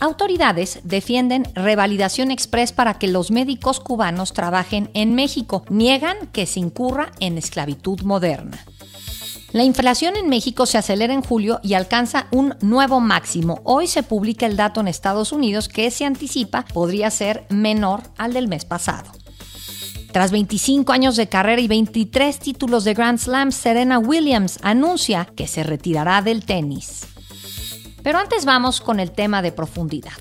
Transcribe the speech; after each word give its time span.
Autoridades 0.00 0.80
defienden 0.82 1.44
revalidación 1.54 2.30
express 2.30 2.72
para 2.72 2.94
que 2.94 3.06
los 3.06 3.30
médicos 3.30 3.80
cubanos 3.80 4.32
trabajen 4.32 4.90
en 4.94 5.14
México. 5.14 5.62
Niegan 5.68 6.26
que 6.32 6.46
se 6.46 6.58
incurra 6.58 7.12
en 7.20 7.36
esclavitud 7.36 8.00
moderna. 8.00 8.64
La 9.52 9.64
inflación 9.64 10.16
en 10.16 10.28
México 10.28 10.64
se 10.64 10.78
acelera 10.78 11.12
en 11.12 11.22
julio 11.22 11.60
y 11.62 11.74
alcanza 11.74 12.28
un 12.30 12.54
nuevo 12.60 13.00
máximo. 13.00 13.60
Hoy 13.64 13.88
se 13.88 14.02
publica 14.02 14.46
el 14.46 14.56
dato 14.56 14.80
en 14.80 14.88
Estados 14.88 15.32
Unidos 15.32 15.68
que 15.68 15.90
se 15.90 16.04
anticipa 16.04 16.64
podría 16.72 17.10
ser 17.10 17.44
menor 17.50 18.02
al 18.16 18.32
del 18.32 18.48
mes 18.48 18.64
pasado. 18.64 19.10
Tras 20.12 20.30
25 20.30 20.92
años 20.92 21.16
de 21.16 21.28
carrera 21.28 21.60
y 21.60 21.68
23 21.68 22.38
títulos 22.38 22.84
de 22.84 22.94
Grand 22.94 23.18
Slam, 23.18 23.52
Serena 23.52 23.98
Williams 23.98 24.58
anuncia 24.62 25.26
que 25.36 25.46
se 25.46 25.62
retirará 25.62 26.22
del 26.22 26.44
tenis. 26.44 27.06
Pero 28.02 28.18
antes 28.18 28.44
vamos 28.44 28.80
con 28.80 29.00
el 29.00 29.12
tema 29.12 29.42
de 29.42 29.52
profundidad. 29.52 30.12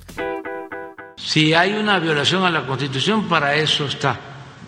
Si 1.15 1.53
hay 1.53 1.73
una 1.73 1.99
violación 1.99 2.43
a 2.43 2.49
la 2.49 2.65
Constitución, 2.65 3.27
para 3.27 3.55
eso 3.55 3.85
está 3.85 4.19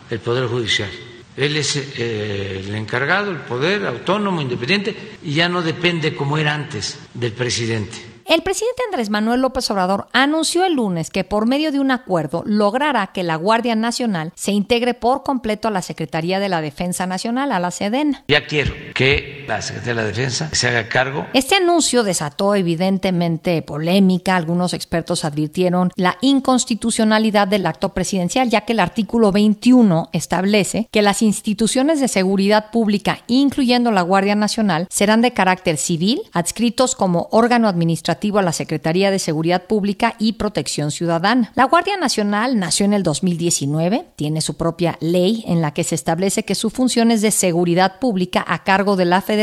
el 0.10 0.20
Poder 0.20 0.48
Judicial. 0.48 0.90
Él 1.38 1.56
es 1.56 1.78
eh, 1.78 2.62
el 2.66 2.76
encargado, 2.76 3.32
el 3.32 3.38
poder 3.38 3.86
autónomo, 3.86 4.42
independiente, 4.42 5.18
y 5.24 5.34
ya 5.34 5.48
no 5.48 5.62
depende 5.62 6.14
como 6.14 6.38
era 6.38 6.54
antes 6.54 7.00
del 7.14 7.32
presidente. 7.32 8.12
El 8.26 8.44
presidente 8.44 8.84
Andrés 8.86 9.10
Manuel 9.10 9.42
López 9.42 9.70
Obrador 9.72 10.08
anunció 10.14 10.64
el 10.66 10.76
lunes 10.76 11.10
que 11.10 11.24
por 11.24 11.48
medio 11.48 11.72
de 11.72 11.80
un 11.80 11.92
acuerdo 11.92 12.44
logrará 12.46 13.08
que 13.08 13.24
la 13.24 13.36
Guardia 13.36 13.76
Nacional 13.76 14.32
se 14.36 14.52
integre 14.52 14.94
por 14.94 15.24
completo 15.24 15.68
a 15.68 15.72
la 15.72 15.82
Secretaría 15.82 16.40
de 16.40 16.48
la 16.48 16.62
Defensa 16.62 17.08
Nacional, 17.08 17.52
a 17.52 17.60
la 17.60 17.72
SEDEN. 17.72 18.18
Ya 18.28 18.46
quiero 18.46 18.74
que 18.94 19.41
la 19.56 19.62
Secretaría 19.62 19.96
de 19.96 20.02
la 20.02 20.08
Defensa 20.08 20.50
se 20.54 20.68
haga 20.70 20.88
cargo. 20.88 21.26
Este 21.34 21.56
anuncio 21.56 22.04
desató 22.04 22.56
evidentemente 22.56 23.62
polémica. 23.62 24.36
Algunos 24.36 24.74
expertos 24.74 25.26
advirtieron 25.26 25.92
la 25.96 26.18
inconstitucionalidad 26.22 27.48
del 27.48 27.66
acto 27.66 27.90
presidencial, 27.90 28.50
ya 28.50 28.62
que 28.62 28.74
el 28.74 28.80
artículo 28.80 29.32
21 29.32 30.10
establece 30.14 30.88
que 30.92 31.02
las 31.02 31.22
instituciones 31.22 32.00
de 32.00 32.08
seguridad 32.08 32.72
pública, 32.72 33.20
incluyendo 33.28 33.92
la 33.92 34.02
Guardia 34.02 34.36
Nacional, 34.36 34.88
serán 34.90 35.22
de 35.22 35.34
carácter 35.34 35.78
civil, 35.78 36.22
adscritos 36.32 36.96
como 36.96 37.28
órgano 37.32 37.68
administrativo 37.68 38.40
a 38.40 38.44
la 38.44 38.54
Secretaría 38.54 39.12
de 39.12 39.20
Seguridad 39.20 39.64
Pública 39.64 40.16
y 40.18 40.34
Protección 40.34 40.92
Ciudadana. 40.92 41.52
La 41.56 41.66
Guardia 41.66 41.98
Nacional 41.98 42.58
nació 42.58 42.86
en 42.86 42.94
el 42.94 43.04
2019, 43.04 44.06
tiene 44.16 44.42
su 44.42 44.56
propia 44.56 44.98
ley 45.02 45.44
en 45.48 45.62
la 45.62 45.74
que 45.74 45.84
se 45.84 45.96
establece 45.96 46.44
que 46.44 46.56
su 46.56 46.70
función 46.70 47.12
es 47.12 47.22
de 47.22 47.32
seguridad 47.32 48.00
pública 48.00 48.44
a 48.48 48.64
cargo 48.64 48.96
de 48.96 49.06
la 49.06 49.22
Federación 49.22 49.41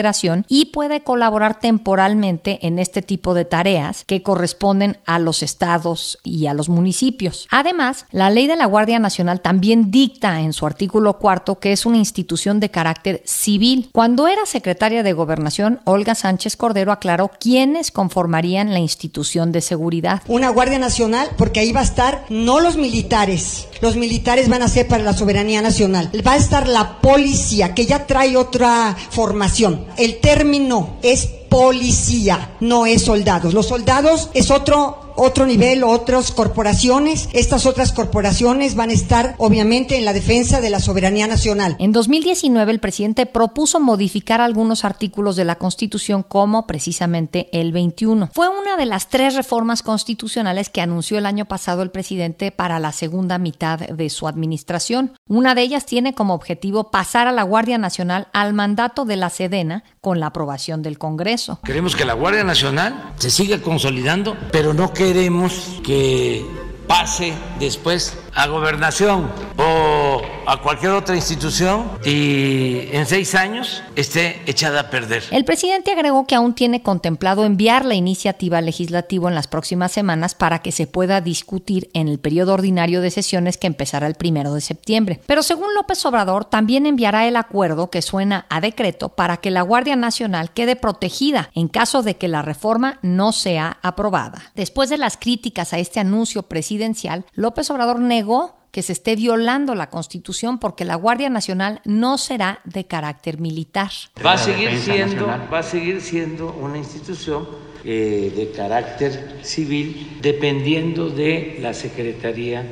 y 0.48 0.66
puede 0.66 1.02
colaborar 1.02 1.58
temporalmente 1.58 2.66
en 2.66 2.78
este 2.78 3.02
tipo 3.02 3.34
de 3.34 3.44
tareas 3.44 4.04
que 4.06 4.22
corresponden 4.22 4.98
a 5.06 5.18
los 5.18 5.42
estados 5.42 6.18
y 6.22 6.46
a 6.46 6.54
los 6.54 6.68
municipios. 6.68 7.46
Además, 7.50 8.06
la 8.10 8.30
ley 8.30 8.46
de 8.46 8.56
la 8.56 8.66
Guardia 8.66 8.98
Nacional 8.98 9.40
también 9.40 9.90
dicta 9.90 10.40
en 10.40 10.52
su 10.52 10.66
artículo 10.66 11.18
cuarto 11.18 11.58
que 11.58 11.72
es 11.72 11.86
una 11.86 11.96
institución 11.96 12.60
de 12.60 12.70
carácter 12.70 13.22
civil. 13.24 13.90
Cuando 13.92 14.28
era 14.28 14.46
secretaria 14.46 15.02
de 15.02 15.12
Gobernación, 15.12 15.80
Olga 15.84 16.14
Sánchez 16.14 16.56
Cordero 16.56 16.92
aclaró 16.92 17.30
quiénes 17.40 17.90
conformarían 17.90 18.72
la 18.72 18.78
institución 18.78 19.52
de 19.52 19.60
seguridad. 19.60 20.22
Una 20.26 20.50
Guardia 20.50 20.78
Nacional, 20.78 21.28
porque 21.36 21.60
ahí 21.60 21.72
va 21.72 21.80
a 21.80 21.84
estar 21.84 22.24
no 22.28 22.60
los 22.60 22.76
militares, 22.76 23.67
los 23.80 23.96
militares 23.96 24.48
van 24.48 24.62
a 24.62 24.68
ser 24.68 24.88
para 24.88 25.04
la 25.04 25.12
soberanía 25.12 25.62
nacional, 25.62 26.10
va 26.26 26.32
a 26.32 26.36
estar 26.36 26.68
la 26.68 27.00
policía, 27.00 27.74
que 27.74 27.86
ya 27.86 28.06
trae 28.06 28.36
otra 28.36 28.96
formación. 29.10 29.86
El 29.96 30.18
término 30.20 30.96
es 31.02 31.26
policía, 31.48 32.56
no 32.60 32.86
es 32.86 33.02
soldados. 33.02 33.54
Los 33.54 33.66
soldados 33.66 34.30
es 34.34 34.50
otro 34.50 35.07
otro 35.18 35.46
nivel, 35.46 35.84
otras 35.84 36.30
corporaciones. 36.30 37.28
Estas 37.32 37.66
otras 37.66 37.92
corporaciones 37.92 38.74
van 38.74 38.90
a 38.90 38.94
estar 38.94 39.34
obviamente 39.38 39.96
en 39.96 40.04
la 40.04 40.12
defensa 40.12 40.60
de 40.60 40.70
la 40.70 40.80
soberanía 40.80 41.26
nacional. 41.26 41.76
En 41.78 41.92
2019 41.92 42.70
el 42.70 42.78
presidente 42.78 43.26
propuso 43.26 43.80
modificar 43.80 44.40
algunos 44.40 44.84
artículos 44.84 45.36
de 45.36 45.44
la 45.44 45.56
Constitución 45.56 46.22
como 46.22 46.66
precisamente 46.66 47.48
el 47.52 47.72
21. 47.72 48.30
Fue 48.32 48.48
una 48.48 48.76
de 48.76 48.86
las 48.86 49.08
tres 49.08 49.34
reformas 49.34 49.82
constitucionales 49.82 50.68
que 50.70 50.80
anunció 50.80 51.18
el 51.18 51.26
año 51.26 51.46
pasado 51.46 51.82
el 51.82 51.90
presidente 51.90 52.52
para 52.52 52.78
la 52.78 52.92
segunda 52.92 53.38
mitad 53.38 53.78
de 53.80 54.10
su 54.10 54.28
administración. 54.28 55.12
Una 55.26 55.54
de 55.54 55.62
ellas 55.62 55.84
tiene 55.84 56.14
como 56.14 56.34
objetivo 56.34 56.90
pasar 56.90 57.26
a 57.26 57.32
la 57.32 57.42
Guardia 57.42 57.78
Nacional 57.78 58.28
al 58.32 58.54
mandato 58.54 59.04
de 59.04 59.16
la 59.16 59.30
Sedena 59.30 59.82
con 60.00 60.20
la 60.20 60.26
aprobación 60.26 60.82
del 60.82 60.98
Congreso. 60.98 61.58
Queremos 61.64 61.96
que 61.96 62.04
la 62.04 62.14
Guardia 62.14 62.44
Nacional 62.44 63.12
se 63.16 63.30
siga 63.30 63.60
consolidando, 63.60 64.36
pero 64.52 64.74
no 64.74 64.92
que 64.92 65.07
queremos 65.08 65.80
que 65.82 66.44
pase 66.86 67.32
después 67.58 68.14
a 68.38 68.46
gobernación 68.46 69.28
o 69.56 70.22
a 70.46 70.62
cualquier 70.62 70.92
otra 70.92 71.16
institución 71.16 71.90
y 72.04 72.88
en 72.92 73.04
seis 73.04 73.34
años 73.34 73.82
esté 73.96 74.40
echada 74.46 74.80
a 74.80 74.90
perder. 74.90 75.24
El 75.32 75.44
presidente 75.44 75.90
agregó 75.90 76.24
que 76.24 76.36
aún 76.36 76.54
tiene 76.54 76.82
contemplado 76.82 77.44
enviar 77.44 77.84
la 77.84 77.96
iniciativa 77.96 78.60
legislativa 78.60 79.28
en 79.28 79.34
las 79.34 79.48
próximas 79.48 79.90
semanas 79.90 80.36
para 80.36 80.60
que 80.60 80.70
se 80.70 80.86
pueda 80.86 81.20
discutir 81.20 81.90
en 81.94 82.06
el 82.06 82.20
periodo 82.20 82.54
ordinario 82.54 83.00
de 83.00 83.10
sesiones 83.10 83.58
que 83.58 83.66
empezará 83.66 84.06
el 84.06 84.14
primero 84.14 84.54
de 84.54 84.60
septiembre. 84.60 85.20
Pero 85.26 85.42
según 85.42 85.74
López 85.74 86.06
Obrador, 86.06 86.44
también 86.44 86.86
enviará 86.86 87.26
el 87.26 87.36
acuerdo 87.36 87.90
que 87.90 88.02
suena 88.02 88.46
a 88.50 88.60
decreto 88.60 89.08
para 89.08 89.38
que 89.38 89.50
la 89.50 89.62
Guardia 89.62 89.96
Nacional 89.96 90.52
quede 90.52 90.76
protegida 90.76 91.50
en 91.54 91.66
caso 91.66 92.04
de 92.04 92.16
que 92.16 92.28
la 92.28 92.42
reforma 92.42 93.00
no 93.02 93.32
sea 93.32 93.78
aprobada. 93.82 94.52
Después 94.54 94.88
de 94.90 94.98
las 94.98 95.16
críticas 95.16 95.72
a 95.72 95.78
este 95.78 95.98
anuncio 95.98 96.44
presidencial, 96.44 97.26
López 97.34 97.68
Obrador 97.70 97.98
negó 97.98 98.27
que 98.70 98.82
se 98.82 98.92
esté 98.92 99.16
violando 99.16 99.74
la 99.74 99.88
Constitución 99.88 100.58
porque 100.58 100.84
la 100.84 100.94
Guardia 100.94 101.30
Nacional 101.30 101.80
no 101.84 102.18
será 102.18 102.60
de 102.64 102.86
carácter 102.86 103.40
militar. 103.40 103.90
Va 104.24 104.32
a 104.34 104.38
seguir 104.38 104.78
siendo, 104.78 105.26
va 105.26 105.58
a 105.58 105.62
seguir 105.62 106.00
siendo 106.00 106.52
una 106.52 106.76
institución 106.78 107.48
eh, 107.84 108.32
de 108.36 108.50
carácter 108.50 109.40
civil 109.42 110.18
dependiendo 110.20 111.08
de 111.08 111.58
la 111.60 111.72
Secretaría 111.72 112.64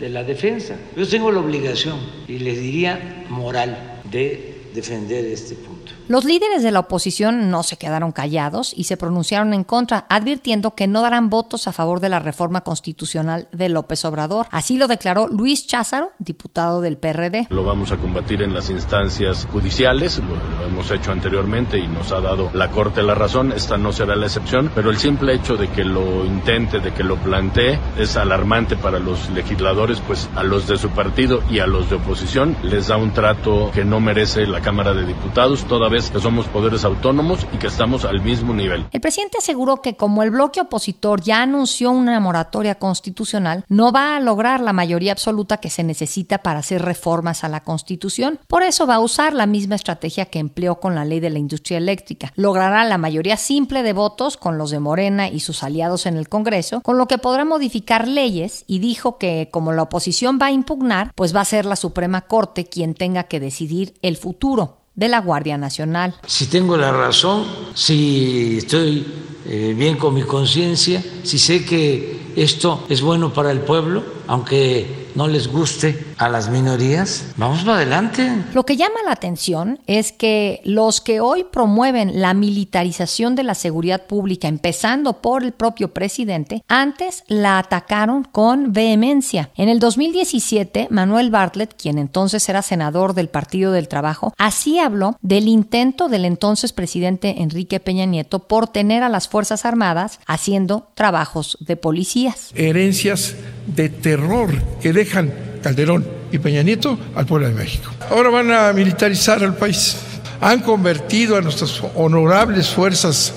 de 0.00 0.08
la 0.08 0.24
Defensa. 0.24 0.76
Yo 0.96 1.08
tengo 1.08 1.30
la 1.30 1.40
obligación 1.40 1.98
y 2.26 2.38
les 2.38 2.58
diría 2.58 3.24
moral 3.28 4.00
de 4.10 4.53
defender 4.74 5.24
este 5.24 5.54
punto. 5.54 5.92
Los 6.08 6.24
líderes 6.24 6.62
de 6.62 6.70
la 6.70 6.80
oposición 6.80 7.48
no 7.50 7.62
se 7.62 7.78
quedaron 7.78 8.12
callados 8.12 8.74
y 8.76 8.84
se 8.84 8.96
pronunciaron 8.96 9.54
en 9.54 9.64
contra, 9.64 10.04
advirtiendo 10.10 10.74
que 10.74 10.86
no 10.86 11.00
darán 11.00 11.30
votos 11.30 11.66
a 11.66 11.72
favor 11.72 12.00
de 12.00 12.08
la 12.10 12.18
reforma 12.18 12.62
constitucional 12.62 13.48
de 13.52 13.68
López 13.68 14.04
Obrador. 14.04 14.46
Así 14.50 14.76
lo 14.76 14.88
declaró 14.88 15.28
Luis 15.28 15.66
Cházaro, 15.66 16.10
diputado 16.18 16.80
del 16.80 16.98
PRD. 16.98 17.46
Lo 17.50 17.64
vamos 17.64 17.92
a 17.92 17.96
combatir 17.96 18.42
en 18.42 18.52
las 18.52 18.68
instancias 18.68 19.46
judiciales, 19.50 20.18
lo, 20.18 20.63
hemos 20.74 20.90
hecho 20.90 21.12
anteriormente 21.12 21.78
y 21.78 21.86
nos 21.86 22.10
ha 22.10 22.20
dado 22.20 22.50
la 22.52 22.70
Corte 22.70 23.02
la 23.02 23.14
razón, 23.14 23.52
esta 23.52 23.78
no 23.78 23.92
será 23.92 24.16
la 24.16 24.26
excepción, 24.26 24.70
pero 24.74 24.90
el 24.90 24.98
simple 24.98 25.34
hecho 25.34 25.56
de 25.56 25.68
que 25.68 25.84
lo 25.84 26.24
intente, 26.26 26.80
de 26.80 26.92
que 26.92 27.04
lo 27.04 27.16
plantee, 27.16 27.78
es 27.96 28.16
alarmante 28.16 28.76
para 28.76 28.98
los 28.98 29.30
legisladores, 29.30 30.00
pues 30.00 30.28
a 30.34 30.42
los 30.42 30.66
de 30.66 30.76
su 30.76 30.90
partido 30.90 31.42
y 31.48 31.60
a 31.60 31.68
los 31.68 31.88
de 31.90 31.96
oposición 31.96 32.56
les 32.64 32.88
da 32.88 32.96
un 32.96 33.12
trato 33.12 33.70
que 33.72 33.84
no 33.84 34.00
merece 34.00 34.46
la 34.46 34.60
Cámara 34.60 34.92
de 34.92 35.06
Diputados, 35.06 35.64
toda 35.64 35.84
que 35.94 36.20
somos 36.20 36.46
poderes 36.46 36.84
autónomos 36.84 37.46
y 37.52 37.58
que 37.58 37.68
estamos 37.68 38.04
al 38.04 38.20
mismo 38.20 38.52
nivel. 38.52 38.86
El 38.90 39.00
presidente 39.00 39.38
aseguró 39.38 39.80
que 39.80 39.96
como 39.96 40.22
el 40.22 40.30
bloque 40.30 40.60
opositor 40.60 41.20
ya 41.20 41.42
anunció 41.42 41.90
una 41.90 42.18
moratoria 42.18 42.76
constitucional, 42.76 43.64
no 43.68 43.92
va 43.92 44.16
a 44.16 44.20
lograr 44.20 44.60
la 44.60 44.72
mayoría 44.72 45.12
absoluta 45.12 45.58
que 45.58 45.70
se 45.70 45.84
necesita 45.84 46.38
para 46.38 46.60
hacer 46.60 46.82
reformas 46.82 47.44
a 47.44 47.48
la 47.48 47.62
Constitución. 47.62 48.40
Por 48.48 48.62
eso 48.62 48.86
va 48.86 48.96
a 48.96 49.00
usar 49.00 49.34
la 49.34 49.46
misma 49.46 49.76
estrategia 49.76 50.24
que 50.24 50.38
con 50.80 50.94
la 50.94 51.04
ley 51.04 51.20
de 51.20 51.30
la 51.30 51.38
industria 51.38 51.78
eléctrica. 51.78 52.32
Logrará 52.36 52.84
la 52.84 52.98
mayoría 52.98 53.36
simple 53.36 53.82
de 53.82 53.92
votos 53.92 54.36
con 54.36 54.58
los 54.58 54.70
de 54.70 54.80
Morena 54.80 55.28
y 55.28 55.40
sus 55.40 55.62
aliados 55.62 56.06
en 56.06 56.16
el 56.16 56.28
Congreso, 56.28 56.80
con 56.80 56.98
lo 56.98 57.06
que 57.06 57.18
podrá 57.18 57.44
modificar 57.44 58.08
leyes 58.08 58.64
y 58.66 58.78
dijo 58.78 59.18
que 59.18 59.48
como 59.50 59.72
la 59.72 59.82
oposición 59.82 60.38
va 60.40 60.46
a 60.46 60.52
impugnar, 60.52 61.12
pues 61.14 61.34
va 61.34 61.42
a 61.42 61.44
ser 61.44 61.66
la 61.66 61.76
Suprema 61.76 62.22
Corte 62.22 62.66
quien 62.66 62.94
tenga 62.94 63.24
que 63.24 63.40
decidir 63.40 63.94
el 64.02 64.16
futuro 64.16 64.78
de 64.94 65.08
la 65.08 65.20
Guardia 65.20 65.58
Nacional. 65.58 66.14
Si 66.26 66.46
tengo 66.46 66.76
la 66.76 66.92
razón, 66.92 67.44
si 67.74 68.58
estoy 68.58 69.06
eh, 69.46 69.74
bien 69.76 69.96
con 69.96 70.14
mi 70.14 70.22
conciencia, 70.22 71.02
si 71.22 71.38
sé 71.38 71.64
que 71.64 72.32
esto 72.36 72.84
es 72.88 73.02
bueno 73.02 73.32
para 73.32 73.50
el 73.50 73.60
pueblo, 73.60 74.02
aunque 74.26 75.03
no 75.14 75.28
les 75.28 75.48
guste 75.48 76.04
a 76.18 76.28
las 76.28 76.48
minorías, 76.48 77.26
vamos 77.36 77.60
para 77.60 77.76
adelante. 77.76 78.30
Lo 78.52 78.64
que 78.66 78.76
llama 78.76 78.96
la 79.04 79.12
atención 79.12 79.80
es 79.86 80.12
que 80.12 80.60
los 80.64 81.00
que 81.00 81.20
hoy 81.20 81.44
promueven 81.44 82.20
la 82.20 82.34
militarización 82.34 83.34
de 83.34 83.44
la 83.44 83.54
seguridad 83.54 84.06
pública, 84.06 84.48
empezando 84.48 85.20
por 85.20 85.42
el 85.44 85.52
propio 85.52 85.92
presidente, 85.92 86.62
antes 86.68 87.24
la 87.28 87.58
atacaron 87.58 88.24
con 88.24 88.72
vehemencia. 88.72 89.50
En 89.56 89.68
el 89.68 89.78
2017, 89.78 90.88
Manuel 90.90 91.30
Bartlett, 91.30 91.74
quien 91.80 91.98
entonces 91.98 92.48
era 92.48 92.62
senador 92.62 93.14
del 93.14 93.28
Partido 93.28 93.72
del 93.72 93.88
Trabajo, 93.88 94.34
así 94.38 94.78
habló 94.78 95.16
del 95.22 95.48
intento 95.48 96.08
del 96.08 96.24
entonces 96.24 96.72
presidente 96.72 97.42
Enrique 97.42 97.80
Peña 97.80 98.06
Nieto 98.06 98.40
por 98.40 98.68
tener 98.68 99.02
a 99.02 99.08
las 99.08 99.28
Fuerzas 99.28 99.64
Armadas 99.64 100.20
haciendo 100.26 100.88
trabajos 100.94 101.56
de 101.60 101.76
policías. 101.76 102.50
Herencias 102.54 103.36
de 103.66 103.88
terror 103.88 104.50
que 104.80 104.92
dejan 105.04 105.32
Calderón 105.62 106.04
y 106.32 106.38
Peña 106.38 106.62
Nieto 106.62 106.98
al 107.14 107.26
pueblo 107.26 107.46
de 107.46 107.54
México. 107.54 107.90
Ahora 108.10 108.30
van 108.30 108.50
a 108.50 108.72
militarizar 108.72 109.42
al 109.42 109.54
país. 109.54 109.96
Han 110.40 110.60
convertido 110.60 111.36
a 111.36 111.40
nuestras 111.40 111.80
honorables 111.94 112.68
fuerzas 112.68 113.32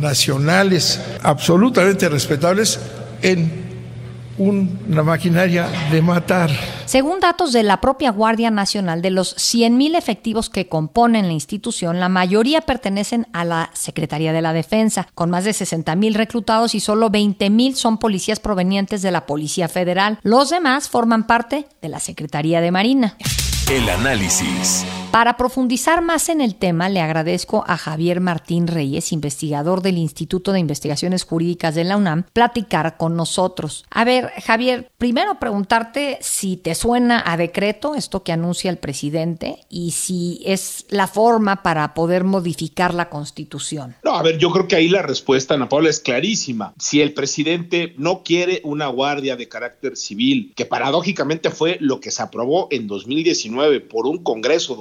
nacionales 0.00 1.00
absolutamente 1.22 2.08
respetables 2.08 2.78
en 3.22 3.50
una 4.38 5.02
maquinaria 5.02 5.68
de 5.90 6.02
matar. 6.02 6.50
Según 6.86 7.18
datos 7.18 7.52
de 7.52 7.64
la 7.64 7.80
propia 7.80 8.12
Guardia 8.12 8.52
Nacional, 8.52 9.02
de 9.02 9.10
los 9.10 9.36
100.000 9.36 9.98
efectivos 9.98 10.48
que 10.48 10.68
componen 10.68 11.26
la 11.26 11.32
institución, 11.32 11.98
la 11.98 12.08
mayoría 12.08 12.60
pertenecen 12.60 13.26
a 13.32 13.44
la 13.44 13.70
Secretaría 13.72 14.32
de 14.32 14.40
la 14.40 14.52
Defensa, 14.52 15.08
con 15.14 15.28
más 15.28 15.44
de 15.44 15.50
60.000 15.50 16.14
reclutados 16.14 16.76
y 16.76 16.80
solo 16.80 17.10
20.000 17.10 17.74
son 17.74 17.98
policías 17.98 18.38
provenientes 18.38 19.02
de 19.02 19.10
la 19.10 19.26
Policía 19.26 19.68
Federal. 19.68 20.20
Los 20.22 20.50
demás 20.50 20.88
forman 20.88 21.26
parte 21.26 21.66
de 21.82 21.88
la 21.88 21.98
Secretaría 21.98 22.60
de 22.60 22.70
Marina. 22.70 23.16
El 23.68 23.88
análisis. 23.88 24.86
Para 25.16 25.38
profundizar 25.38 26.02
más 26.02 26.28
en 26.28 26.42
el 26.42 26.56
tema, 26.56 26.90
le 26.90 27.00
agradezco 27.00 27.64
a 27.66 27.78
Javier 27.78 28.20
Martín 28.20 28.66
Reyes, 28.66 29.12
investigador 29.12 29.80
del 29.80 29.96
Instituto 29.96 30.52
de 30.52 30.60
Investigaciones 30.60 31.24
Jurídicas 31.24 31.74
de 31.74 31.84
la 31.84 31.96
UNAM, 31.96 32.24
platicar 32.34 32.98
con 32.98 33.16
nosotros. 33.16 33.86
A 33.88 34.04
ver, 34.04 34.30
Javier, 34.44 34.90
primero 34.98 35.38
preguntarte 35.38 36.18
si 36.20 36.58
te 36.58 36.74
suena 36.74 37.22
a 37.24 37.38
decreto 37.38 37.94
esto 37.94 38.24
que 38.24 38.32
anuncia 38.32 38.70
el 38.70 38.76
presidente 38.76 39.60
y 39.70 39.92
si 39.92 40.42
es 40.44 40.84
la 40.90 41.06
forma 41.06 41.62
para 41.62 41.94
poder 41.94 42.24
modificar 42.24 42.92
la 42.92 43.08
Constitución. 43.08 43.96
No, 44.04 44.16
a 44.16 44.22
ver, 44.22 44.36
yo 44.36 44.50
creo 44.50 44.68
que 44.68 44.76
ahí 44.76 44.90
la 44.90 45.00
respuesta, 45.00 45.54
Ana 45.54 45.70
Paula, 45.70 45.88
es 45.88 46.00
clarísima. 46.00 46.74
Si 46.78 47.00
el 47.00 47.14
presidente 47.14 47.94
no 47.96 48.22
quiere 48.22 48.60
una 48.64 48.88
guardia 48.88 49.34
de 49.36 49.48
carácter 49.48 49.96
civil, 49.96 50.52
que 50.54 50.66
paradójicamente 50.66 51.48
fue 51.48 51.78
lo 51.80 52.00
que 52.00 52.10
se 52.10 52.22
aprobó 52.22 52.68
en 52.70 52.86
2019 52.86 53.80
por 53.80 54.06
un 54.06 54.22
Congreso 54.22 54.76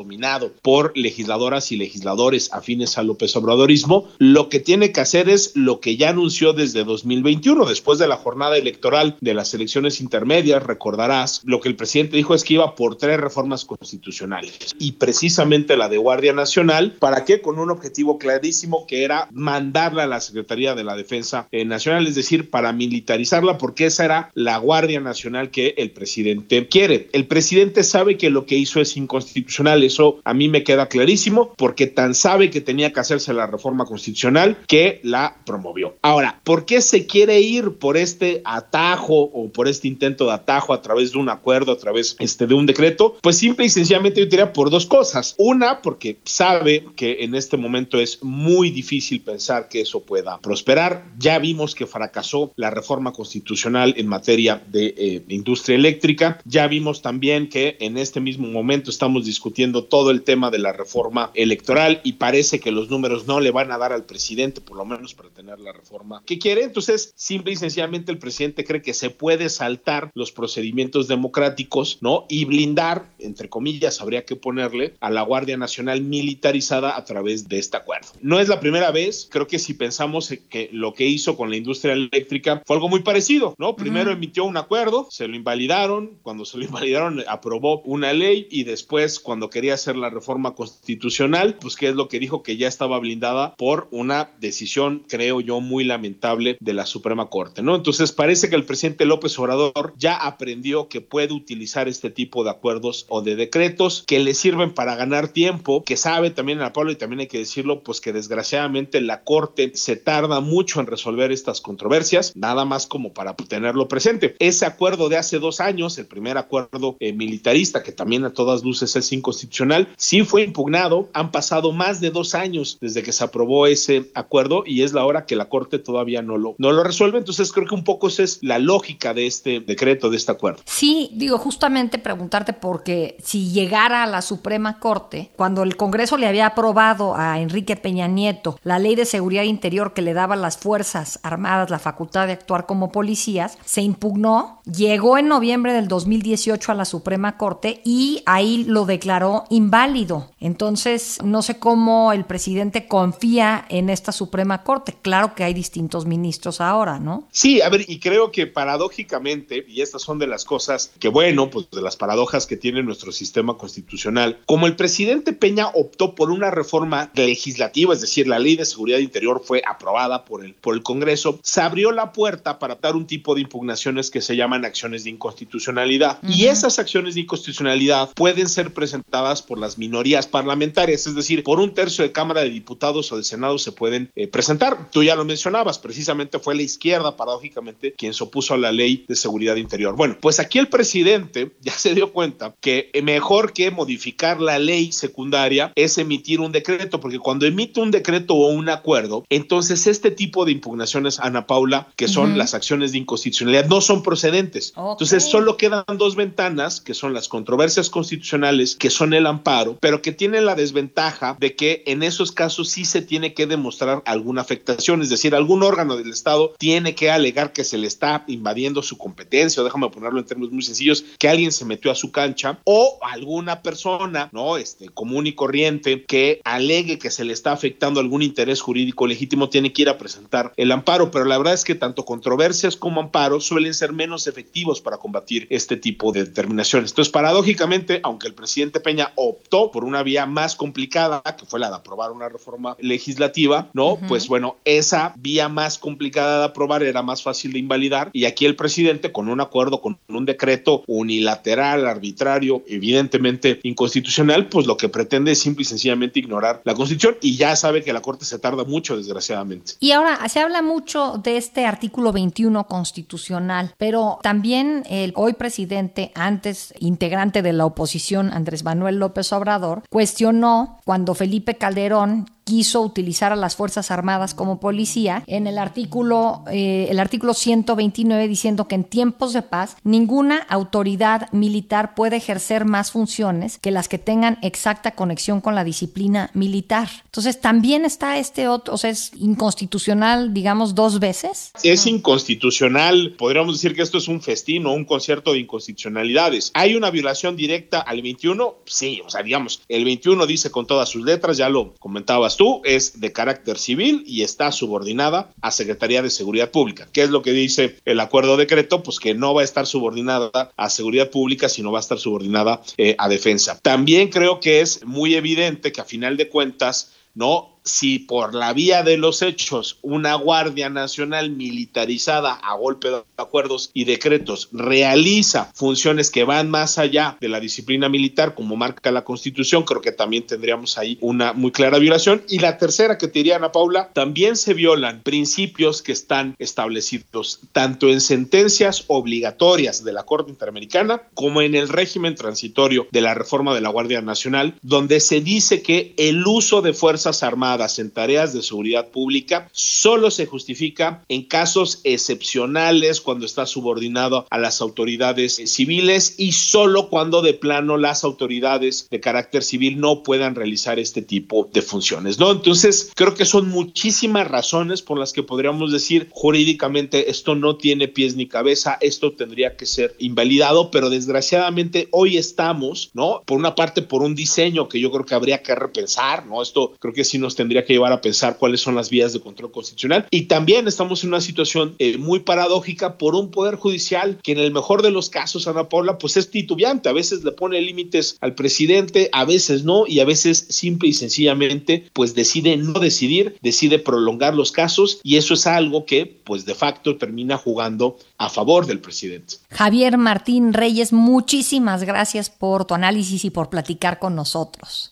por 0.62 0.98
legisladoras 0.98 1.72
y 1.72 1.78
legisladores 1.78 2.52
afines 2.52 2.98
al 2.98 3.08
López 3.08 3.36
Obradorismo, 3.36 4.08
lo 4.18 4.50
que 4.50 4.60
tiene 4.60 4.92
que 4.92 5.02
hacer 5.02 5.30
es 5.30 5.56
lo 5.56 5.80
que 5.80 5.98
ya 5.98 6.10
anunció 6.10 6.54
desde 6.54 6.84
2021, 6.84 7.66
después 7.66 8.00
de 8.00 8.08
la 8.08 8.18
jornada 8.18 8.58
electoral 8.58 9.18
de 9.22 9.34
las 9.34 9.54
elecciones 9.54 10.02
intermedias, 10.02 10.64
recordarás, 10.64 11.42
lo 11.46 11.62
que 11.62 11.70
el 11.70 11.76
presidente 11.76 12.18
dijo 12.18 12.34
es 12.34 12.44
que 12.44 12.56
iba 12.56 12.76
por 12.76 12.98
tres 12.98 13.20
reformas 13.20 13.66
constitucionales 13.66 14.76
y 14.80 14.94
precisamente 14.94 15.78
la 15.78 15.90
de 15.90 15.98
Guardia 15.98 16.34
Nacional, 16.34 16.94
¿para 17.00 17.26
qué? 17.26 17.42
Con 17.42 17.60
un 17.60 17.70
objetivo 17.70 18.18
clarísimo 18.18 18.86
que 18.88 19.04
era 19.04 19.28
mandarla 19.32 20.04
a 20.04 20.08
la 20.08 20.22
Secretaría 20.22 20.76
de 20.76 20.84
la 20.84 20.96
Defensa 20.96 21.48
Nacional, 21.52 22.08
es 22.08 22.16
decir, 22.16 22.50
para 22.50 22.74
militarizarla, 22.74 23.58
porque 23.58 23.86
esa 23.86 24.06
era 24.06 24.32
la 24.34 24.58
Guardia 24.58 25.00
Nacional 25.00 25.52
que 25.52 25.76
el 25.78 25.92
presidente 25.92 26.68
quiere. 26.68 27.10
El 27.14 27.28
presidente 27.28 27.84
sabe 27.84 28.18
que 28.18 28.30
lo 28.30 28.46
que 28.46 28.58
hizo 28.58 28.82
es 28.82 28.98
inconstitucional, 28.98 29.84
eso 29.84 30.05
a 30.24 30.34
mí 30.34 30.50
me 30.50 30.64
queda 30.64 30.88
clarísimo 30.88 31.54
porque 31.58 31.88
tan 31.88 32.16
sabe 32.16 32.50
que 32.50 32.62
tenía 32.62 32.92
que 32.94 33.00
hacerse 33.00 33.34
la 33.34 33.48
reforma 33.48 33.86
constitucional 33.86 34.58
que 34.68 35.00
la 35.04 35.38
promovió. 35.46 35.96
Ahora, 36.02 36.42
¿por 36.44 36.66
qué 36.66 36.82
se 36.82 37.06
quiere 37.06 37.40
ir 37.42 37.78
por 37.80 37.98
este 37.98 38.42
atajo 38.46 39.22
o 39.22 39.50
por 39.50 39.68
este 39.68 39.88
intento 39.88 40.26
de 40.26 40.34
atajo 40.34 40.74
a 40.74 40.82
través 40.82 41.12
de 41.12 41.20
un 41.20 41.30
acuerdo, 41.30 41.72
a 41.72 41.78
través 41.78 42.16
este, 42.20 42.48
de 42.48 42.54
un 42.54 42.66
decreto? 42.66 43.18
Pues 43.22 43.38
simple 43.38 43.66
y 43.66 43.70
sencillamente 43.70 44.20
yo 44.22 44.28
diría 44.28 44.54
por 44.54 44.70
dos 44.70 44.86
cosas. 44.86 45.36
Una, 45.38 45.82
porque 45.82 46.18
sabe 46.24 46.86
que 46.96 47.24
en 47.24 47.36
este 47.36 47.58
momento 47.58 48.00
es 48.00 48.24
muy 48.24 48.72
difícil 48.72 49.22
pensar 49.22 49.70
que 49.70 49.82
eso 49.82 50.02
pueda 50.02 50.40
prosperar. 50.40 51.06
Ya 51.18 51.40
vimos 51.40 51.76
que 51.76 51.86
fracasó 51.86 52.54
la 52.56 52.70
reforma 52.70 53.14
constitucional 53.14 53.94
en 53.98 54.08
materia 54.08 54.62
de 54.68 54.94
eh, 54.98 55.24
industria 55.30 55.76
eléctrica. 55.76 56.40
Ya 56.46 56.68
vimos 56.68 57.02
también 57.02 57.50
que 57.50 57.78
en 57.80 57.98
este 57.98 58.20
mismo 58.20 58.48
momento 58.48 58.90
estamos 58.90 59.26
discutiendo 59.26 59.84
todo 59.84 59.95
el 60.12 60.24
tema 60.24 60.52
de 60.52 60.60
la 60.60 60.74
reforma 60.74 61.32
electoral 61.34 62.02
y 62.04 62.14
parece 62.14 62.60
que 62.60 62.72
los 62.72 62.90
números 62.90 63.28
no 63.28 63.40
le 63.40 63.52
van 63.52 63.72
a 63.72 63.78
dar 63.78 63.94
al 63.94 64.06
presidente, 64.06 64.62
por 64.62 64.78
lo 64.78 64.86
menos 64.86 65.14
para 65.14 65.30
tener 65.30 65.60
la 65.60 65.72
reforma 65.72 66.22
que 66.26 66.38
quiere. 66.38 66.64
Entonces, 66.64 67.14
simple 67.16 67.54
y 67.54 67.56
sencillamente 67.56 68.12
el 68.12 68.18
presidente 68.18 68.64
cree 68.64 68.82
que 68.82 68.94
se 68.94 69.10
puede 69.10 69.50
saltar 69.50 70.12
los 70.14 70.32
procedimientos 70.32 71.08
democráticos, 71.08 71.98
¿no? 72.02 72.26
Y 72.30 72.46
blindar, 72.46 73.10
entre 73.20 73.50
comillas, 73.50 74.02
habría 74.02 74.26
que 74.26 74.36
ponerle 74.36 74.96
a 75.00 75.10
la 75.10 75.22
Guardia 75.22 75.58
Nacional 75.58 76.02
militarizada 76.02 76.98
a 76.98 77.06
través 77.06 77.48
de 77.48 77.60
este 77.60 77.78
acuerdo. 77.78 78.10
No 78.22 78.40
es 78.40 78.50
la 78.50 78.60
primera 78.60 78.92
vez, 78.92 79.28
creo 79.32 79.48
que 79.48 79.60
si 79.60 79.74
pensamos 79.74 80.34
que 80.50 80.70
lo 80.72 80.94
que 80.94 81.06
hizo 81.08 81.38
con 81.38 81.50
la 81.50 81.58
industria 81.58 81.94
eléctrica 81.94 82.62
fue 82.66 82.76
algo 82.76 82.90
muy 82.90 83.02
parecido, 83.02 83.56
¿no? 83.58 83.76
Primero 83.76 84.12
emitió 84.12 84.44
un 84.44 84.58
acuerdo, 84.58 85.08
se 85.10 85.28
lo 85.28 85.36
invalidaron, 85.36 86.20
cuando 86.22 86.46
se 86.46 86.58
lo 86.58 86.64
invalidaron 86.66 87.24
aprobó 87.28 87.82
una 87.82 88.14
ley 88.14 88.48
y 88.50 88.64
después 88.64 89.20
cuando 89.20 89.50
quería 89.50 89.78
hacer 89.86 89.98
la 89.98 90.10
reforma 90.10 90.56
constitucional, 90.56 91.58
pues 91.62 91.76
que 91.76 91.90
es 91.90 91.96
lo 91.96 92.08
que 92.08 92.20
dijo 92.20 92.42
que 92.42 92.58
ya 92.58 92.68
estaba 92.68 92.98
blindada 92.98 93.56
por 93.56 93.88
una 93.92 94.32
decisión, 94.40 95.04
creo 95.08 95.42
yo, 95.42 95.62
muy 95.62 95.84
lamentable 95.84 96.58
de 96.60 96.74
la 96.74 96.88
Suprema 96.88 97.30
Corte, 97.30 97.62
¿no? 97.62 97.76
Entonces 97.76 98.12
parece 98.12 98.50
que 98.50 98.56
el 98.56 98.66
presidente 98.66 99.06
López 99.06 99.38
Obrador 99.38 99.94
ya 99.98 100.16
aprendió 100.16 100.90
que 100.90 101.02
puede 101.02 101.34
utilizar 101.34 101.88
este 101.88 102.10
tipo 102.10 102.44
de 102.44 102.50
acuerdos 102.50 103.06
o 103.10 103.22
de 103.22 103.36
decretos 103.36 104.04
que 104.08 104.20
le 104.20 104.34
sirven 104.34 104.74
para 104.74 104.96
ganar 104.96 105.28
tiempo, 105.28 105.84
que 105.84 105.98
sabe 105.98 106.32
también 106.32 106.62
el 106.62 106.72
pueblo 106.72 106.92
y 106.92 106.96
también 106.96 107.20
hay 107.20 107.28
que 107.28 107.38
decirlo, 107.38 107.84
pues 107.84 108.02
que 108.02 108.12
desgraciadamente 108.12 109.02
la 109.02 109.24
Corte 109.24 109.72
se 109.76 109.96
tarda 109.96 110.40
mucho 110.40 110.80
en 110.80 110.88
resolver 110.88 111.32
estas 111.32 111.62
controversias, 111.62 112.36
nada 112.36 112.66
más 112.66 112.88
como 112.88 113.14
para 113.14 113.36
tenerlo 113.36 113.88
presente. 113.88 114.36
Ese 114.40 114.66
acuerdo 114.66 115.10
de 115.10 115.18
hace 115.18 115.38
dos 115.38 115.60
años, 115.60 115.98
el 116.00 116.08
primer 116.08 116.40
acuerdo 116.40 116.98
eh, 117.00 117.14
militarista, 117.14 117.84
que 117.84 117.92
también 117.92 118.26
a 118.26 118.34
todas 118.34 118.64
luces 118.64 118.96
es 118.96 119.12
inconstitucional, 119.12 119.75
sí 119.98 120.24
fue 120.24 120.44
impugnado. 120.44 121.10
Han 121.14 121.32
pasado 121.32 121.72
más 121.72 122.00
de 122.02 122.12
dos 122.12 122.36
años 122.36 122.78
desde 122.82 123.04
que 123.04 123.12
se 123.12 123.24
aprobó 123.24 123.68
ese 123.68 124.12
acuerdo 124.14 124.64
y 124.66 124.84
es 124.84 124.94
la 124.94 125.06
hora 125.06 125.26
que 125.26 125.36
la 125.36 125.50
Corte 125.50 125.80
todavía 125.80 126.22
no 126.22 126.38
lo, 126.38 126.56
no 126.58 126.72
lo 126.72 126.84
resuelve. 126.84 127.18
Entonces 127.18 127.52
creo 127.52 127.68
que 127.68 127.76
un 127.76 127.84
poco 127.84 128.08
esa 128.08 128.24
es 128.24 128.40
la 128.42 128.60
lógica 128.60 129.14
de 129.14 129.28
este 129.28 129.60
decreto, 129.60 130.10
de 130.10 130.18
este 130.18 130.32
acuerdo. 130.32 130.62
Sí, 130.66 131.10
digo, 131.14 131.38
justamente 131.38 132.00
preguntarte 132.00 132.54
porque 132.54 133.18
si 133.24 133.52
llegara 133.52 134.04
a 134.04 134.08
la 134.08 134.22
Suprema 134.22 134.80
Corte, 134.80 135.32
cuando 135.36 135.64
el 135.64 135.76
Congreso 135.76 136.18
le 136.18 136.28
había 136.28 136.48
aprobado 136.48 137.16
a 137.16 137.40
Enrique 137.40 137.76
Peña 137.76 138.08
Nieto 138.08 138.58
la 138.64 138.80
ley 138.80 138.96
de 138.96 139.06
seguridad 139.06 139.44
interior 139.44 139.94
que 139.94 140.02
le 140.02 140.14
daba 140.14 140.36
a 140.36 140.38
las 140.38 140.58
Fuerzas 140.58 141.20
Armadas 141.24 141.70
la 141.70 141.80
facultad 141.80 142.28
de 142.28 142.34
actuar 142.34 142.66
como 142.66 142.92
policías, 142.92 143.58
se 143.66 143.82
impugnó, 143.82 144.62
llegó 144.66 145.18
en 145.18 145.28
noviembre 145.28 145.74
del 145.74 145.88
2018 145.88 146.72
a 146.72 146.76
la 146.76 146.86
Suprema 146.86 147.38
Corte 147.38 147.82
y 147.84 148.24
ahí 148.26 148.64
lo 148.66 148.86
declaró 148.86 149.46
válido. 149.70 150.32
Entonces, 150.40 151.20
no 151.24 151.42
sé 151.42 151.60
cómo 151.60 152.14
el 152.14 152.26
presidente 152.26 152.88
confía 152.88 153.66
en 153.70 153.90
esta 153.90 154.12
Suprema 154.12 154.64
Corte. 154.64 154.96
Claro 155.02 155.36
que 155.36 155.44
hay 155.44 155.54
distintos 155.54 156.06
ministros 156.06 156.62
ahora, 156.62 157.00
¿no? 157.00 157.28
Sí, 157.32 157.62
a 157.62 157.70
ver, 157.70 157.86
y 157.88 158.00
creo 158.00 158.32
que 158.32 158.48
paradójicamente, 158.48 159.66
y 159.68 159.82
estas 159.82 160.02
son 160.02 160.20
de 160.20 160.28
las 160.28 160.46
cosas 160.46 160.92
que, 161.00 161.10
bueno, 161.10 161.50
pues 161.50 161.70
de 161.72 161.82
las 161.82 161.96
paradojas 161.96 162.46
que 162.46 162.58
tiene 162.58 162.84
nuestro 162.84 163.12
sistema 163.12 163.58
constitucional, 163.58 164.40
como 164.46 164.68
el 164.68 164.76
presidente 164.76 165.34
Peña 165.34 165.68
optó 165.68 166.16
por 166.16 166.32
una 166.32 166.52
reforma 166.52 167.12
legislativa, 167.14 167.94
es 167.94 168.02
decir, 168.02 168.28
la 168.28 168.40
ley 168.40 168.56
de 168.56 168.66
seguridad 168.66 169.00
interior 169.00 169.42
fue 169.44 169.62
aprobada 169.68 170.26
por 170.26 170.44
el, 170.44 170.54
por 170.54 170.76
el 170.76 170.84
Congreso, 170.84 171.40
se 171.44 171.62
abrió 171.62 171.92
la 171.92 172.12
puerta 172.12 172.60
para 172.60 172.76
dar 172.76 172.96
un 172.96 173.08
tipo 173.08 173.36
de 173.36 173.42
impugnaciones 173.42 174.12
que 174.12 174.22
se 174.22 174.36
llaman 174.36 174.66
acciones 174.66 175.04
de 175.04 175.10
inconstitucionalidad. 175.12 176.20
Y 176.24 176.46
esas 176.46 176.80
acciones 176.80 177.16
de 177.16 177.22
inconstitucionalidad 177.22 178.10
pueden 178.14 178.50
ser 178.50 178.74
presentadas 178.74 179.42
por 179.42 179.55
por 179.56 179.62
las 179.62 179.78
minorías 179.78 180.28
parlamentarias, 180.28 181.08
es 181.08 181.16
decir, 181.16 181.42
por 181.42 181.62
un 181.62 181.74
tercio 181.74 182.04
de 182.04 182.12
Cámara 182.12 182.42
de 182.42 182.50
Diputados 182.50 183.10
o 183.14 183.18
de 183.18 183.24
Senado 183.24 183.58
se 183.58 183.72
pueden 183.72 184.12
eh, 184.14 184.28
presentar. 184.28 184.92
Tú 184.92 185.02
ya 185.02 185.16
lo 185.16 185.24
mencionabas, 185.24 185.80
precisamente 185.80 186.40
fue 186.40 186.56
la 186.56 186.64
izquierda, 186.64 187.16
paradójicamente, 187.16 187.94
quien 187.94 188.14
se 188.14 188.26
opuso 188.26 188.54
a 188.54 188.58
la 188.58 188.74
ley 188.74 189.06
de 189.08 189.16
seguridad 189.16 189.56
interior. 189.56 189.96
Bueno, 189.96 190.18
pues 190.20 190.42
aquí 190.42 190.60
el 190.60 190.68
presidente 190.68 191.54
ya 191.62 191.72
se 191.72 191.94
dio 191.94 192.12
cuenta 192.12 192.54
que 192.60 192.92
mejor 193.02 193.54
que 193.54 193.72
modificar 193.72 194.42
la 194.42 194.60
ley 194.60 194.92
secundaria 194.92 195.72
es 195.76 195.98
emitir 195.98 196.42
un 196.42 196.52
decreto, 196.52 197.00
porque 197.00 197.20
cuando 197.20 197.46
emite 197.46 197.80
un 197.80 197.92
decreto 197.92 198.36
o 198.36 198.50
un 198.50 198.68
acuerdo, 198.68 199.24
entonces 199.30 199.88
este 199.88 200.12
tipo 200.12 200.44
de 200.44 200.52
impugnaciones, 200.52 201.18
Ana 201.22 201.48
Paula, 201.48 201.88
que 201.96 202.10
son 202.10 202.38
las 202.38 202.54
acciones 202.54 202.92
de 202.92 202.98
inconstitucionalidad, 202.98 203.68
no 203.68 203.80
son 203.80 204.04
procedentes. 204.04 204.74
Entonces 204.76 205.24
solo 205.24 205.56
quedan 205.56 205.86
dos 205.98 206.18
ventanas, 206.18 206.82
que 206.82 206.94
son 206.94 207.14
las 207.14 207.30
controversias 207.30 207.90
constitucionales, 207.90 208.76
que 208.76 208.90
son 208.90 209.14
el 209.14 209.26
amparo, 209.28 209.45
pero 209.80 210.02
que 210.02 210.12
tienen 210.12 210.46
la 210.46 210.56
desventaja 210.56 211.38
de 211.40 211.56
que 211.56 211.84
en 211.86 212.04
esos 212.04 212.32
casos 212.32 212.70
sí 212.70 212.84
se 212.84 213.02
tiene 213.02 213.34
que 213.34 213.46
demostrar 213.46 214.02
alguna 214.06 214.42
afectación, 214.42 215.02
es 215.02 215.10
decir, 215.10 215.36
algún 215.36 215.64
órgano 215.64 215.96
del 215.96 216.10
Estado 216.10 216.54
tiene 216.58 216.96
que 216.96 217.12
alegar 217.12 217.54
que 217.54 217.64
se 217.64 217.78
le 217.78 217.88
está 217.88 218.24
invadiendo 218.28 218.82
su 218.82 218.98
competencia, 218.98 219.62
o 219.62 219.66
déjame 219.66 219.90
ponerlo 219.90 220.20
en 220.20 220.26
términos 220.26 220.52
muy 220.52 220.64
sencillos, 220.64 221.06
que 221.20 221.30
alguien 221.30 221.52
se 221.52 221.64
metió 221.64 221.92
a 221.92 221.96
su 221.96 222.12
cancha, 222.12 222.60
o 222.64 222.98
alguna 223.02 223.62
persona, 223.62 224.30
¿no? 224.32 224.58
Este, 224.58 224.90
común 224.90 225.28
y 225.28 225.34
corriente, 225.34 226.04
que 226.06 226.42
alegue 226.44 226.98
que 226.98 227.12
se 227.12 227.24
le 227.24 227.34
está 227.34 227.52
afectando 227.52 228.00
algún 228.00 228.24
interés 228.24 228.62
jurídico 228.62 229.06
legítimo, 229.06 229.50
tiene 229.50 229.72
que 229.72 229.84
ir 229.84 229.90
a 229.90 229.98
presentar 229.98 230.54
el 230.58 230.72
amparo, 230.72 231.12
pero 231.12 231.26
la 231.26 231.38
verdad 231.38 231.54
es 231.54 231.64
que 231.64 231.76
tanto 231.76 232.04
controversias 232.04 232.76
como 232.76 233.00
amparos 233.00 233.46
suelen 233.46 233.74
ser 233.74 233.94
menos 233.94 234.28
efectivos 234.28 234.82
para 234.82 234.98
combatir 234.98 235.46
este 235.52 235.78
tipo 235.78 236.12
de 236.12 236.26
determinaciones. 236.26 236.92
Entonces, 236.92 237.12
paradójicamente, 237.12 238.00
aunque 238.04 238.28
el 238.28 238.34
presidente 238.34 238.80
Peña 238.80 239.14
optó 239.36 239.72
por 239.72 239.84
una 239.84 240.04
vía 240.04 240.26
más 240.26 240.56
complicada, 240.56 241.22
que 241.38 241.46
fue 241.46 241.60
la 241.60 241.70
de 241.70 241.76
aprobar 241.76 242.12
una 242.12 242.30
reforma 242.30 242.76
legislativa, 242.80 243.70
¿no? 243.74 243.98
Pues 244.08 244.28
bueno, 244.28 244.58
esa 244.66 245.14
vía 245.18 245.50
más 245.50 245.78
complicada 245.78 246.40
de 246.40 246.46
aprobar 246.46 246.84
era 246.84 247.02
más 247.02 247.22
fácil 247.22 247.54
de 247.54 247.60
invalidar 247.60 248.10
y 248.14 248.26
aquí 248.26 248.46
el 248.46 248.56
presidente 248.56 249.12
con 249.12 249.30
un 249.30 249.42
acuerdo, 249.42 249.82
con 249.82 250.00
un 250.08 250.26
decreto 250.26 250.84
unilateral, 250.88 251.88
arbitrario, 251.88 252.64
evidentemente 252.68 253.60
inconstitucional, 253.64 254.48
pues 254.48 254.66
lo 254.66 254.78
que 254.78 254.90
pretende 254.90 255.32
es 255.32 255.40
simple 255.40 255.64
y 255.64 255.66
sencillamente 255.66 256.20
ignorar 256.20 256.62
la 256.64 256.74
Constitución 256.74 257.18
y 257.22 257.38
ya 257.38 257.56
sabe 257.56 257.84
que 257.84 257.94
la 257.94 258.02
Corte 258.02 258.26
se 258.26 258.40
tarda 258.40 258.64
mucho, 258.64 258.98
desgraciadamente. 258.98 259.74
Y 259.80 259.92
ahora, 259.92 260.28
se 260.30 260.40
habla 260.40 260.62
mucho 260.62 261.20
de 261.24 261.38
este 261.38 261.66
artículo 261.66 262.12
21 262.12 262.68
constitucional, 262.68 263.74
pero 263.78 264.20
también 264.22 264.84
el 264.90 265.14
hoy 265.16 265.34
presidente, 265.34 266.12
antes 266.16 266.74
integrante 266.80 267.42
de 267.42 267.54
la 267.54 267.66
oposición, 267.66 268.32
Andrés 268.32 268.64
Manuel 268.64 268.98
López 268.98 269.25
Obrador, 269.34 269.84
cuestionó 269.90 270.80
cuando 270.86 271.14
Felipe 271.14 271.56
Calderón 271.56 272.26
quiso 272.46 272.82
utilizar 272.82 273.34
a 273.34 273.36
las 273.36 273.56
Fuerzas 273.56 273.92
Armadas 273.92 274.34
como 274.34 274.60
policía 274.60 275.24
en 275.26 275.48
el 275.48 275.58
artículo, 275.58 276.44
eh, 276.52 276.88
el 276.90 277.00
artículo 277.00 277.34
129 277.34 278.28
diciendo 278.28 278.68
que 278.68 278.76
en 278.76 278.84
tiempos 278.84 279.34
de 279.34 279.42
paz 279.42 279.76
ninguna 279.84 280.38
autoridad 280.48 281.30
militar 281.34 281.96
puede 281.96 282.18
ejercer 282.18 282.64
más 282.66 282.92
funciones 282.92 283.58
que 283.58 283.72
las 283.72 283.90
que 283.90 283.98
tengan 283.98 284.38
exacta 284.44 284.92
conexión 284.92 285.42
con 285.42 285.56
la 285.56 285.64
disciplina 285.64 286.30
militar. 286.34 286.88
Entonces 287.06 287.42
también 287.42 287.84
está 287.84 288.20
este 288.20 288.48
otro, 288.48 288.76
o 288.76 288.78
sea, 288.78 288.92
es 288.92 289.12
inconstitucional, 289.16 290.34
digamos, 290.34 290.76
dos 290.76 291.00
veces. 291.00 291.52
Es 291.64 291.88
inconstitucional, 291.88 293.16
podríamos 293.18 293.56
decir 293.56 293.76
que 293.76 293.82
esto 293.82 293.98
es 293.98 294.08
un 294.08 294.22
festín 294.22 294.68
o 294.68 294.74
un 294.74 294.86
concierto 294.86 295.34
de 295.34 295.40
inconstitucionalidades. 295.40 296.52
¿Hay 296.54 296.76
una 296.76 296.92
violación 296.92 297.36
directa 297.36 297.80
al 297.80 298.04
21? 298.04 298.56
Sí, 298.66 299.02
o 299.04 299.10
sea, 299.10 299.24
digamos, 299.24 299.62
el 299.68 299.84
21 299.84 300.28
dice 300.28 300.52
con 300.52 300.68
todas 300.68 300.90
sus 300.90 301.04
letras, 301.04 301.38
ya 301.38 301.50
lo 301.50 301.74
comentabas 301.80 302.35
tú, 302.38 302.62
es 302.64 303.00
de 303.00 303.12
carácter 303.12 303.58
civil 303.58 304.04
y 304.06 304.24
está 304.24 304.52
subordinada 304.52 305.34
a 305.42 305.52
Secretaría 305.52 306.02
de 306.02 306.10
Seguridad 306.10 306.52
Pública. 306.52 306.88
¿Qué 306.92 307.04
es 307.04 307.10
lo 307.10 307.22
que 307.22 307.32
dice 307.32 307.78
el 307.86 308.00
acuerdo 308.00 308.38
decreto? 308.38 308.84
Pues 308.84 309.00
que 309.00 309.14
no 309.14 309.34
va 309.34 309.42
a 309.42 309.46
estar 309.46 309.66
subordinada 309.66 310.52
a 310.56 310.70
Seguridad 310.70 311.10
Pública, 311.10 311.50
sino 311.50 311.72
va 311.72 311.80
a 311.80 311.82
estar 311.82 311.98
subordinada 311.98 312.62
eh, 312.78 312.96
a 312.98 313.10
Defensa. 313.10 313.60
También 313.62 314.10
creo 314.10 314.40
que 314.40 314.62
es 314.62 314.86
muy 314.86 315.16
evidente 315.16 315.72
que 315.72 315.82
a 315.82 315.86
final 315.86 316.18
de 316.18 316.30
cuentas, 316.30 316.92
¿no? 317.14 317.55
Si 317.66 318.00
por 318.00 318.36
la 318.36 318.54
vía 318.54 318.84
de 318.84 318.98
los 318.98 319.24
hechos 319.24 319.80
una 319.82 320.14
Guardia 320.14 320.70
Nacional 320.70 321.32
militarizada 321.32 322.34
a 322.34 322.56
golpe 322.56 322.90
de 322.90 323.04
acuerdos 323.18 323.72
y 323.74 323.86
decretos 323.86 324.50
realiza 324.52 325.52
funciones 325.56 326.12
que 326.12 326.24
van 326.24 326.50
más 326.50 326.78
allá 326.78 327.18
de 327.20 327.28
la 327.28 327.40
disciplina 327.40 327.90
militar, 327.90 328.36
como 328.36 328.56
marca 328.56 328.92
la 328.92 329.04
Constitución, 329.04 329.64
creo 329.64 329.82
que 329.82 329.92
también 329.92 330.28
tendríamos 330.28 330.78
ahí 330.78 330.98
una 331.02 331.34
muy 331.34 331.52
clara 331.52 331.80
violación. 331.80 332.22
Y 332.30 332.40
la 332.40 332.58
tercera 332.58 332.98
que 332.98 333.08
te 333.08 333.20
diría, 333.20 333.38
Ana 333.38 333.52
Paula, 333.52 333.90
también 333.94 334.36
se 334.36 334.54
violan 334.54 335.02
principios 335.02 335.82
que 335.82 335.92
están 335.92 336.36
establecidos 336.38 337.40
tanto 337.52 337.90
en 337.90 338.00
sentencias 338.00 338.86
obligatorias 338.88 339.84
de 339.84 339.94
la 339.94 340.04
Corte 340.04 340.30
Interamericana 340.30 341.02
como 341.16 341.42
en 341.42 341.56
el 341.56 341.68
régimen 341.70 342.16
transitorio 342.16 342.88
de 342.92 343.02
la 343.02 343.16
reforma 343.16 343.56
de 343.56 343.62
la 343.62 343.70
Guardia 343.70 344.02
Nacional, 344.02 344.56
donde 344.62 345.00
se 345.00 345.22
dice 345.22 345.64
que 345.64 345.96
el 345.98 346.26
uso 346.28 346.62
de 346.62 346.74
Fuerzas 346.74 347.24
Armadas 347.24 347.55
en 347.56 347.90
tareas 347.92 348.34
de 348.34 348.42
seguridad 348.42 348.90
pública 348.90 349.50
solo 349.52 350.12
se 350.12 350.26
justifica 350.26 351.04
en 351.08 351.24
casos 351.24 351.80
excepcionales 351.84 353.02
cuando 353.02 353.26
está 353.26 353.46
subordinado 353.46 354.28
a 354.30 354.38
las 354.38 354.62
autoridades 354.62 355.36
civiles 355.46 356.16
y 356.18 356.34
solo 356.34 356.90
cuando 356.90 357.22
de 357.22 357.34
plano 357.34 357.78
las 357.78 358.04
autoridades 358.04 358.88
de 358.92 359.00
carácter 359.00 359.42
civil 359.42 359.80
no 359.80 360.04
puedan 360.04 360.36
realizar 360.36 360.80
este 360.80 361.02
tipo 361.02 361.50
de 361.54 361.62
funciones, 361.62 362.20
¿no? 362.20 362.32
Entonces, 362.32 362.92
creo 362.94 363.16
que 363.16 363.26
son 363.26 363.48
muchísimas 363.50 364.28
razones 364.28 364.82
por 364.82 365.00
las 365.00 365.14
que 365.14 365.24
podríamos 365.24 365.72
decir 365.72 366.10
jurídicamente 366.12 367.10
esto 367.10 367.36
no 367.36 367.56
tiene 367.56 367.88
pies 367.88 368.16
ni 368.16 368.28
cabeza, 368.28 368.78
esto 368.82 369.14
tendría 369.14 369.56
que 369.56 369.66
ser 369.66 369.96
invalidado, 370.00 370.72
pero 370.72 370.90
desgraciadamente 370.90 371.88
hoy 371.92 372.18
estamos, 372.18 372.92
¿no? 372.94 373.22
Por 373.26 373.38
una 373.38 373.56
parte 373.56 373.82
por 373.82 374.02
un 374.02 374.14
diseño 374.14 374.68
que 374.68 374.80
yo 374.80 374.92
creo 374.92 375.06
que 375.06 375.16
habría 375.16 375.42
que 375.42 375.56
repensar, 375.56 376.26
¿no? 376.26 376.42
Esto 376.42 376.74
creo 376.80 376.94
que 376.94 377.04
sí 377.06 377.18
nos 377.18 377.36
tendría 377.36 377.45
que 377.48 377.74
llevar 377.74 377.94
a 377.94 378.02
pensar 378.02 378.38
cuáles 378.38 378.62
son 378.62 378.76
las 378.76 378.90
vías 378.90 379.14
de 379.14 379.20
control 379.20 379.52
constitucional. 379.52 380.08
Y 380.12 380.24
también 380.24 380.68
estamos 380.68 381.04
en 381.04 381.10
una 381.10 381.22
situación 381.22 381.76
eh, 381.80 381.98
muy 381.98 382.20
paradójica 382.20 382.98
por 382.98 383.16
un 383.16 383.32
poder 383.32 383.56
judicial 383.56 384.18
que 384.24 384.32
en 384.32 384.40
el 384.40 384.52
mejor 384.52 384.82
de 384.82 384.92
los 384.92 385.10
casos, 385.10 385.48
Ana 385.48 385.70
Paula, 385.70 385.98
pues 385.98 386.18
es 386.18 386.32
titubeante. 386.32 386.90
A 386.90 386.94
veces 386.94 387.24
le 387.24 387.32
pone 387.32 387.62
límites 387.62 388.18
al 388.22 388.36
presidente, 388.36 389.10
a 389.12 389.26
veces 389.26 389.64
no, 389.64 389.86
y 389.88 390.00
a 390.00 390.06
veces 390.06 390.48
simple 390.50 390.90
y 390.90 390.94
sencillamente 390.94 391.86
pues 391.94 392.16
decide 392.16 392.58
no 392.58 392.80
decidir, 392.80 393.38
decide 393.42 393.80
prolongar 393.80 394.36
los 394.36 394.52
casos 394.52 395.00
y 395.04 395.18
eso 395.18 395.34
es 395.34 395.48
algo 395.48 395.86
que 395.86 396.06
pues 396.06 396.46
de 396.46 396.56
facto 396.56 396.98
termina 396.98 397.38
jugando 397.38 397.98
a 398.18 398.30
favor 398.30 398.66
del 398.66 398.80
presidente. 398.80 399.36
Javier 399.50 399.98
Martín 399.98 400.54
Reyes, 400.54 400.94
muchísimas 400.94 401.84
gracias 401.84 402.30
por 402.30 402.66
tu 402.66 402.74
análisis 402.74 403.26
y 403.26 403.30
por 403.30 403.50
platicar 403.50 404.00
con 404.00 404.16
nosotros. 404.16 404.92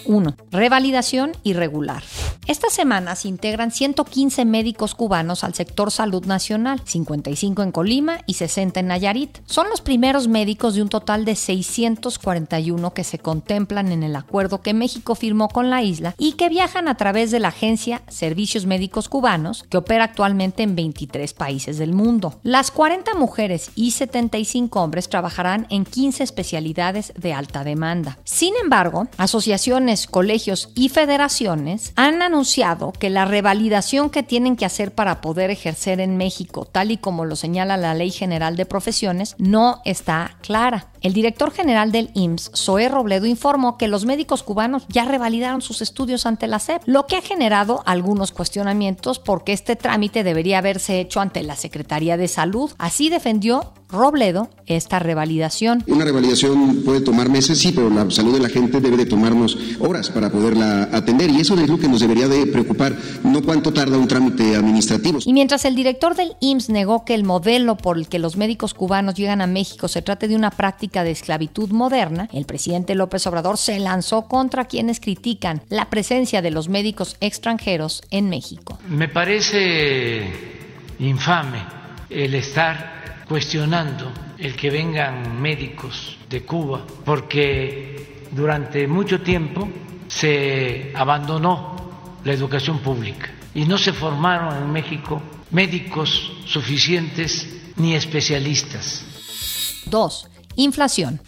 1. 0.05 0.35
Revalidación 0.51 1.31
irregular. 1.43 2.03
Esta 2.47 2.69
semana 2.69 3.15
se 3.15 3.27
integran 3.27 3.71
115 3.71 4.45
médicos 4.45 4.95
cubanos 4.95 5.43
al 5.43 5.53
sector 5.53 5.91
salud 5.91 6.25
nacional, 6.25 6.81
55 6.83 7.61
en 7.61 7.71
Colima 7.71 8.19
y 8.25 8.33
60 8.33 8.79
en 8.79 8.87
Nayarit. 8.87 9.37
Son 9.45 9.69
los 9.69 9.81
primeros 9.81 10.27
médicos 10.27 10.73
de 10.73 10.81
un 10.81 10.89
total 10.89 11.23
de 11.23 11.35
641 11.35 12.93
que 12.93 13.03
se 13.03 13.19
contemplan 13.19 13.91
en 13.91 14.03
el 14.03 14.15
acuerdo 14.15 14.61
que 14.61 14.73
México 14.73 15.13
firmó 15.13 15.49
con 15.49 15.69
la 15.69 15.83
isla 15.83 16.15
y 16.17 16.33
que 16.33 16.49
viajan 16.49 16.87
a 16.87 16.97
través 16.97 17.29
de 17.29 17.39
la 17.39 17.49
agencia 17.49 18.01
Servicios 18.07 18.65
Médicos 18.65 19.07
Cubanos, 19.07 19.63
que 19.69 19.77
opera 19.77 20.05
actualmente 20.05 20.63
en 20.63 20.75
23 20.75 21.33
países 21.33 21.77
del 21.77 21.93
mundo. 21.93 22.39
Las 22.43 22.71
40 22.71 23.13
mujeres 23.13 23.71
y 23.75 23.91
75 23.91 24.81
hombres 24.81 25.09
trabajarán 25.09 25.67
en 25.69 25.85
15 25.85 26.23
especialidades 26.23 27.13
de 27.15 27.33
alta 27.33 27.63
demanda. 27.63 28.17
Sin 28.23 28.55
embargo, 28.61 29.07
asociaciones, 29.17 29.90
colegios 30.07 30.69
y 30.75 30.89
federaciones 30.89 31.93
han 31.95 32.21
anunciado 32.21 32.91
que 32.91 33.09
la 33.09 33.25
revalidación 33.25 34.09
que 34.09 34.23
tienen 34.23 34.55
que 34.55 34.65
hacer 34.65 34.93
para 34.93 35.21
poder 35.21 35.49
ejercer 35.49 35.99
en 35.99 36.17
México, 36.17 36.65
tal 36.65 36.91
y 36.91 36.97
como 36.97 37.25
lo 37.25 37.35
señala 37.35 37.77
la 37.77 37.93
Ley 37.93 38.11
General 38.11 38.55
de 38.55 38.65
Profesiones, 38.65 39.35
no 39.37 39.81
está 39.85 40.37
clara. 40.41 40.90
El 41.01 41.13
director 41.13 41.51
general 41.51 41.91
del 41.91 42.11
IMSS, 42.13 42.51
Zoé 42.55 42.87
Robledo, 42.87 43.25
informó 43.25 43.77
que 43.77 43.87
los 43.87 44.05
médicos 44.05 44.43
cubanos 44.43 44.85
ya 44.87 45.05
revalidaron 45.05 45.61
sus 45.61 45.81
estudios 45.81 46.25
ante 46.25 46.47
la 46.47 46.59
SEP, 46.59 46.83
lo 46.85 47.07
que 47.07 47.17
ha 47.17 47.21
generado 47.21 47.81
algunos 47.85 48.31
cuestionamientos 48.31 49.19
porque 49.19 49.53
este 49.53 49.75
trámite 49.75 50.23
debería 50.23 50.59
haberse 50.59 50.99
hecho 50.99 51.19
ante 51.19 51.41
la 51.43 51.55
Secretaría 51.55 52.17
de 52.17 52.27
Salud. 52.27 52.71
Así 52.77 53.09
defendió 53.09 53.73
Robledo 53.89 54.49
esta 54.67 54.99
revalidación. 54.99 55.83
Una 55.87 56.05
revalidación 56.05 56.83
puede 56.85 57.01
tomar 57.01 57.29
meses, 57.29 57.59
sí, 57.59 57.73
pero 57.73 57.89
la 57.89 58.09
salud 58.09 58.33
de 58.33 58.39
la 58.39 58.47
gente 58.47 58.79
debe 58.79 58.95
de 58.95 59.05
tomarnos 59.05 59.57
horas 59.79 60.09
para 60.09 60.29
poderla 60.31 60.83
atender 60.93 61.29
y 61.29 61.41
eso 61.41 61.55
es 61.55 61.69
lo 61.69 61.77
que 61.77 61.89
nos 61.89 61.99
debería 61.99 62.29
de 62.29 62.47
preocupar, 62.47 62.95
no 63.23 63.41
cuánto 63.41 63.73
tarda 63.73 63.97
un 63.97 64.07
trámite 64.07 64.55
administrativo. 64.55 65.19
Y 65.25 65.33
mientras 65.33 65.65
el 65.65 65.75
director 65.75 66.15
del 66.15 66.37
IMSS 66.39 66.69
negó 66.69 67.03
que 67.03 67.15
el 67.15 67.25
modelo 67.25 67.75
por 67.75 67.97
el 67.97 68.07
que 68.07 68.19
los 68.19 68.37
médicos 68.37 68.73
cubanos 68.73 69.15
llegan 69.15 69.41
a 69.41 69.47
México 69.47 69.89
se 69.89 70.01
trate 70.01 70.29
de 70.29 70.35
una 70.35 70.51
práctica 70.51 70.90
de 70.91 71.11
esclavitud 71.11 71.71
moderna, 71.71 72.27
el 72.33 72.45
presidente 72.45 72.95
López 72.95 73.25
Obrador 73.27 73.57
se 73.57 73.79
lanzó 73.79 74.27
contra 74.27 74.65
quienes 74.65 74.99
critican 74.99 75.61
la 75.69 75.89
presencia 75.89 76.41
de 76.41 76.51
los 76.51 76.67
médicos 76.67 77.15
extranjeros 77.21 78.03
en 78.11 78.29
México. 78.29 78.77
Me 78.87 79.07
parece 79.07 80.29
infame 80.99 81.63
el 82.09 82.35
estar 82.35 83.23
cuestionando 83.27 84.11
el 84.37 84.55
que 84.55 84.69
vengan 84.69 85.41
médicos 85.41 86.17
de 86.29 86.43
Cuba, 86.43 86.85
porque 87.05 88.25
durante 88.31 88.87
mucho 88.87 89.21
tiempo 89.21 89.69
se 90.07 90.91
abandonó 90.93 91.75
la 92.23 92.33
educación 92.33 92.79
pública 92.79 93.31
y 93.53 93.65
no 93.65 93.77
se 93.77 93.93
formaron 93.93 94.55
en 94.57 94.71
México 94.71 95.21
médicos 95.51 96.33
suficientes 96.45 97.47
ni 97.77 97.95
especialistas. 97.95 99.05
2. 99.85 100.27
Inflación. 100.55 101.21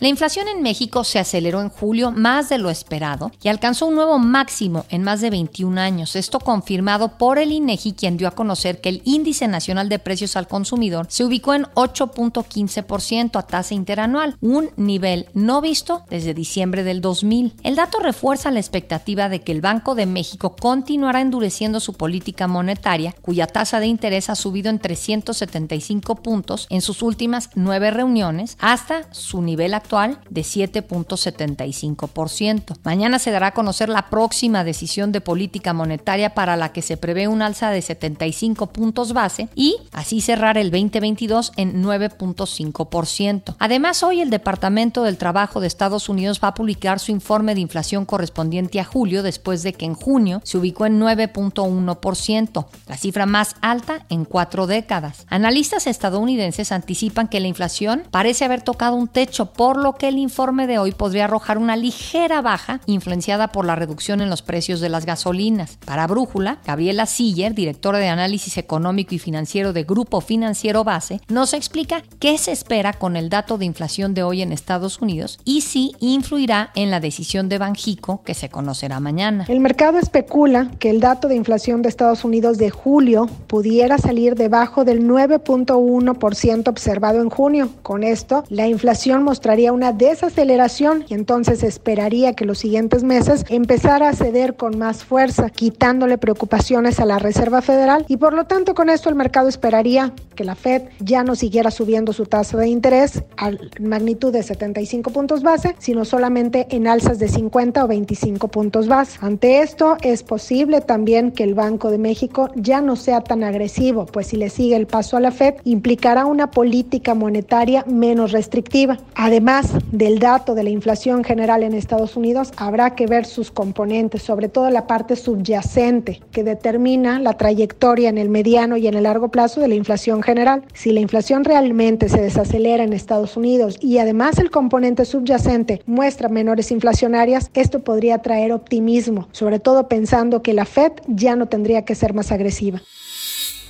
La 0.00 0.06
inflación 0.06 0.46
en 0.46 0.62
México 0.62 1.02
se 1.02 1.18
aceleró 1.18 1.60
en 1.60 1.70
julio 1.70 2.12
más 2.12 2.48
de 2.48 2.58
lo 2.58 2.70
esperado 2.70 3.32
y 3.42 3.48
alcanzó 3.48 3.86
un 3.86 3.96
nuevo 3.96 4.20
máximo 4.20 4.86
en 4.90 5.02
más 5.02 5.20
de 5.20 5.30
21 5.30 5.80
años. 5.80 6.14
Esto 6.14 6.38
confirmado 6.38 7.18
por 7.18 7.38
el 7.38 7.50
INEGI, 7.50 7.94
quien 7.94 8.16
dio 8.16 8.28
a 8.28 8.32
conocer 8.32 8.80
que 8.80 8.90
el 8.90 9.02
índice 9.04 9.48
nacional 9.48 9.88
de 9.88 9.98
precios 9.98 10.36
al 10.36 10.46
consumidor 10.46 11.06
se 11.08 11.24
ubicó 11.24 11.52
en 11.54 11.64
8.15% 11.74 13.38
a 13.40 13.42
tasa 13.42 13.74
interanual, 13.74 14.36
un 14.40 14.70
nivel 14.76 15.26
no 15.34 15.60
visto 15.60 16.04
desde 16.10 16.32
diciembre 16.32 16.84
del 16.84 17.00
2000. 17.00 17.54
El 17.64 17.74
dato 17.74 17.98
refuerza 17.98 18.52
la 18.52 18.60
expectativa 18.60 19.28
de 19.28 19.40
que 19.40 19.50
el 19.50 19.60
Banco 19.60 19.96
de 19.96 20.06
México 20.06 20.54
continuará 20.54 21.20
endureciendo 21.20 21.80
su 21.80 21.94
política 21.94 22.46
monetaria, 22.46 23.16
cuya 23.20 23.48
tasa 23.48 23.80
de 23.80 23.86
interés 23.86 24.30
ha 24.30 24.36
subido 24.36 24.70
en 24.70 24.78
375 24.78 26.14
puntos 26.16 26.68
en 26.70 26.82
sus 26.82 27.02
últimas 27.02 27.50
nueve 27.56 27.90
reuniones 27.90 28.56
hasta 28.78 29.12
su 29.12 29.42
nivel 29.42 29.74
actual 29.74 30.20
de 30.30 30.42
7.75%. 30.42 32.76
Mañana 32.84 33.18
se 33.18 33.32
dará 33.32 33.48
a 33.48 33.54
conocer 33.54 33.88
la 33.88 34.08
próxima 34.08 34.62
decisión 34.62 35.10
de 35.10 35.20
política 35.20 35.72
monetaria 35.72 36.32
para 36.32 36.54
la 36.56 36.72
que 36.72 36.82
se 36.82 36.96
prevé 36.96 37.26
un 37.26 37.42
alza 37.42 37.70
de 37.70 37.82
75 37.82 38.68
puntos 38.68 39.12
base 39.12 39.48
y 39.56 39.78
así 39.92 40.20
cerrar 40.20 40.58
el 40.58 40.70
2022 40.70 41.54
en 41.56 41.82
9.5%. 41.82 43.56
Además, 43.58 44.04
hoy 44.04 44.20
el 44.20 44.30
Departamento 44.30 45.02
del 45.02 45.16
Trabajo 45.16 45.60
de 45.60 45.66
Estados 45.66 46.08
Unidos 46.08 46.38
va 46.42 46.48
a 46.48 46.54
publicar 46.54 46.98
su 47.00 47.10
informe 47.10 47.56
de 47.56 47.60
inflación 47.60 48.04
correspondiente 48.04 48.78
a 48.78 48.84
julio 48.84 49.24
después 49.24 49.64
de 49.64 49.72
que 49.72 49.86
en 49.86 49.94
junio 49.94 50.40
se 50.44 50.56
ubicó 50.56 50.86
en 50.86 51.00
9.1%, 51.00 52.66
la 52.86 52.96
cifra 52.96 53.26
más 53.26 53.56
alta 53.60 54.06
en 54.08 54.24
cuatro 54.24 54.68
décadas. 54.68 55.26
Analistas 55.28 55.88
estadounidenses 55.88 56.70
anticipan 56.70 57.26
que 57.26 57.40
la 57.40 57.48
inflación 57.48 58.04
parece 58.12 58.44
haber 58.44 58.57
tocado 58.60 58.96
un 58.96 59.08
techo 59.08 59.46
por 59.46 59.76
lo 59.76 59.94
que 59.94 60.08
el 60.08 60.18
informe 60.18 60.66
de 60.66 60.78
hoy 60.78 60.92
podría 60.92 61.24
arrojar 61.24 61.58
una 61.58 61.76
ligera 61.76 62.42
baja 62.42 62.80
influenciada 62.86 63.48
por 63.48 63.64
la 63.64 63.76
reducción 63.76 64.20
en 64.20 64.30
los 64.30 64.42
precios 64.42 64.80
de 64.80 64.88
las 64.88 65.06
gasolinas. 65.06 65.78
Para 65.84 66.06
Brújula, 66.06 66.58
Gabriela 66.64 67.06
Siller, 67.06 67.54
directora 67.54 67.98
de 67.98 68.08
análisis 68.08 68.58
económico 68.58 69.14
y 69.14 69.18
financiero 69.18 69.72
de 69.72 69.84
Grupo 69.84 70.20
Financiero 70.20 70.84
Base, 70.84 71.20
nos 71.28 71.54
explica 71.54 72.02
qué 72.18 72.38
se 72.38 72.52
espera 72.52 72.92
con 72.92 73.16
el 73.16 73.28
dato 73.28 73.58
de 73.58 73.64
inflación 73.64 74.14
de 74.14 74.22
hoy 74.22 74.42
en 74.42 74.52
Estados 74.52 75.00
Unidos 75.00 75.38
y 75.44 75.62
si 75.62 75.92
influirá 76.00 76.70
en 76.74 76.90
la 76.90 77.00
decisión 77.00 77.48
de 77.48 77.58
Banjico 77.58 78.22
que 78.24 78.34
se 78.34 78.48
conocerá 78.48 79.00
mañana. 79.00 79.44
El 79.48 79.60
mercado 79.60 79.98
especula 79.98 80.70
que 80.78 80.90
el 80.90 81.00
dato 81.00 81.28
de 81.28 81.36
inflación 81.36 81.82
de 81.82 81.88
Estados 81.88 82.24
Unidos 82.24 82.58
de 82.58 82.70
julio 82.70 83.28
pudiera 83.46 83.98
salir 83.98 84.34
debajo 84.34 84.84
del 84.84 85.06
9.1% 85.06 86.68
observado 86.68 87.20
en 87.20 87.30
junio. 87.30 87.70
Con 87.82 88.04
esto, 88.04 88.44
la 88.48 88.66
inflación 88.66 89.22
mostraría 89.22 89.72
una 89.72 89.92
desaceleración 89.92 91.04
y 91.08 91.14
entonces 91.14 91.62
esperaría 91.62 92.34
que 92.34 92.44
los 92.44 92.58
siguientes 92.58 93.04
meses 93.04 93.44
empezara 93.48 94.08
a 94.08 94.14
ceder 94.14 94.56
con 94.56 94.78
más 94.78 95.04
fuerza, 95.04 95.50
quitándole 95.50 96.18
preocupaciones 96.18 97.00
a 97.00 97.04
la 97.04 97.18
Reserva 97.18 97.62
Federal 97.62 98.04
y 98.08 98.16
por 98.16 98.32
lo 98.32 98.46
tanto 98.46 98.74
con 98.74 98.90
esto 98.90 99.08
el 99.08 99.14
mercado 99.14 99.48
esperaría 99.48 100.12
que 100.38 100.44
la 100.44 100.54
Fed 100.54 100.82
ya 101.00 101.24
no 101.24 101.34
siguiera 101.34 101.72
subiendo 101.72 102.12
su 102.12 102.24
tasa 102.24 102.56
de 102.58 102.68
interés 102.68 103.24
a 103.36 103.50
magnitud 103.80 104.32
de 104.32 104.44
75 104.44 105.10
puntos 105.10 105.42
base, 105.42 105.74
sino 105.80 106.04
solamente 106.04 106.68
en 106.70 106.86
alzas 106.86 107.18
de 107.18 107.26
50 107.26 107.84
o 107.84 107.88
25 107.88 108.46
puntos 108.46 108.86
base. 108.86 109.18
Ante 109.20 109.62
esto 109.62 109.96
es 110.00 110.22
posible 110.22 110.80
también 110.80 111.32
que 111.32 111.42
el 111.42 111.54
Banco 111.54 111.90
de 111.90 111.98
México 111.98 112.50
ya 112.54 112.80
no 112.80 112.94
sea 112.94 113.20
tan 113.20 113.42
agresivo, 113.42 114.06
pues 114.06 114.28
si 114.28 114.36
le 114.36 114.48
sigue 114.48 114.76
el 114.76 114.86
paso 114.86 115.16
a 115.16 115.20
la 115.20 115.32
Fed 115.32 115.54
implicará 115.64 116.24
una 116.24 116.52
política 116.52 117.14
monetaria 117.14 117.84
menos 117.88 118.30
restrictiva. 118.30 118.96
Además, 119.16 119.72
del 119.90 120.20
dato 120.20 120.54
de 120.54 120.62
la 120.62 120.70
inflación 120.70 121.24
general 121.24 121.64
en 121.64 121.74
Estados 121.74 122.16
Unidos, 122.16 122.52
habrá 122.56 122.94
que 122.94 123.08
ver 123.08 123.26
sus 123.26 123.50
componentes, 123.50 124.22
sobre 124.22 124.48
todo 124.48 124.70
la 124.70 124.86
parte 124.86 125.16
subyacente, 125.16 126.22
que 126.30 126.44
determina 126.44 127.18
la 127.18 127.32
trayectoria 127.32 128.08
en 128.08 128.18
el 128.18 128.28
mediano 128.28 128.76
y 128.76 128.86
en 128.86 128.94
el 128.94 129.02
largo 129.02 129.30
plazo 129.32 129.60
de 129.60 129.66
la 129.66 129.74
inflación 129.74 130.22
general. 130.22 130.27
Si 130.74 130.92
la 130.92 131.00
inflación 131.00 131.42
realmente 131.42 132.10
se 132.10 132.20
desacelera 132.20 132.84
en 132.84 132.92
Estados 132.92 133.38
Unidos 133.38 133.78
y 133.80 133.96
además 133.96 134.38
el 134.38 134.50
componente 134.50 135.06
subyacente 135.06 135.80
muestra 135.86 136.28
menores 136.28 136.70
inflacionarias, 136.70 137.50
esto 137.54 137.80
podría 137.80 138.18
traer 138.18 138.52
optimismo, 138.52 139.28
sobre 139.32 139.58
todo 139.58 139.88
pensando 139.88 140.42
que 140.42 140.52
la 140.52 140.66
Fed 140.66 140.92
ya 141.06 141.34
no 141.34 141.46
tendría 141.46 141.86
que 141.86 141.94
ser 141.94 142.12
más 142.12 142.30
agresiva. 142.30 142.82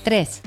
3. 0.02 0.40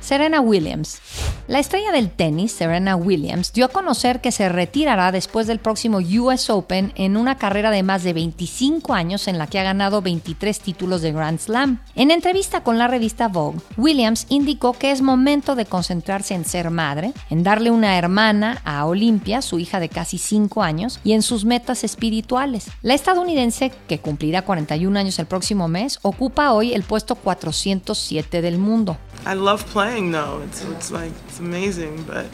Serena 0.00 0.40
Williams. 0.40 1.02
La 1.48 1.60
estrella 1.60 1.92
del 1.92 2.10
tenis, 2.10 2.50
Serena 2.50 2.96
Williams, 2.96 3.52
dio 3.52 3.66
a 3.66 3.68
conocer 3.68 4.20
que 4.20 4.32
se 4.32 4.48
retirará 4.48 5.12
después 5.12 5.46
del 5.46 5.60
próximo 5.60 5.98
US 5.98 6.50
Open 6.50 6.92
en 6.96 7.16
una 7.16 7.38
carrera 7.38 7.70
de 7.70 7.84
más 7.84 8.02
de 8.02 8.12
25 8.12 8.92
años 8.92 9.28
en 9.28 9.38
la 9.38 9.46
que 9.46 9.60
ha 9.60 9.62
ganado 9.62 10.02
23 10.02 10.58
títulos 10.58 11.02
de 11.02 11.12
Grand 11.12 11.38
Slam. 11.38 11.80
En 11.94 12.10
entrevista 12.10 12.64
con 12.64 12.78
la 12.78 12.88
revista 12.88 13.28
Vogue, 13.28 13.60
Williams 13.76 14.26
indicó 14.28 14.72
que 14.72 14.90
es 14.90 15.02
momento 15.02 15.54
de 15.54 15.66
concentrarse 15.66 16.34
en 16.34 16.44
ser 16.44 16.70
madre, 16.70 17.12
en 17.30 17.44
darle 17.44 17.70
una 17.70 17.96
hermana 17.96 18.60
a 18.64 18.84
Olympia, 18.84 19.40
su 19.40 19.60
hija 19.60 19.78
de 19.78 19.88
casi 19.88 20.18
5 20.18 20.64
años, 20.64 20.98
y 21.04 21.12
en 21.12 21.22
sus 21.22 21.44
metas 21.44 21.84
espirituales. 21.84 22.66
La 22.82 22.94
estadounidense, 22.94 23.70
que 23.86 24.00
cumplirá 24.00 24.42
41 24.42 24.98
años 24.98 25.20
el 25.20 25.26
próximo 25.26 25.68
mes, 25.68 26.00
ocupa 26.02 26.50
hoy 26.50 26.74
el 26.74 26.82
puesto 26.82 27.14
407 27.14 28.42
del 28.42 28.58
mundo. 28.58 28.96
I 29.26 29.34
love 29.34 29.66
playing 29.66 30.12
though. 30.12 30.40
It's 30.44 30.62
it's 30.64 30.92
like 30.92 31.12
it's 31.26 31.40
amazing, 31.40 32.04
but 32.04 32.26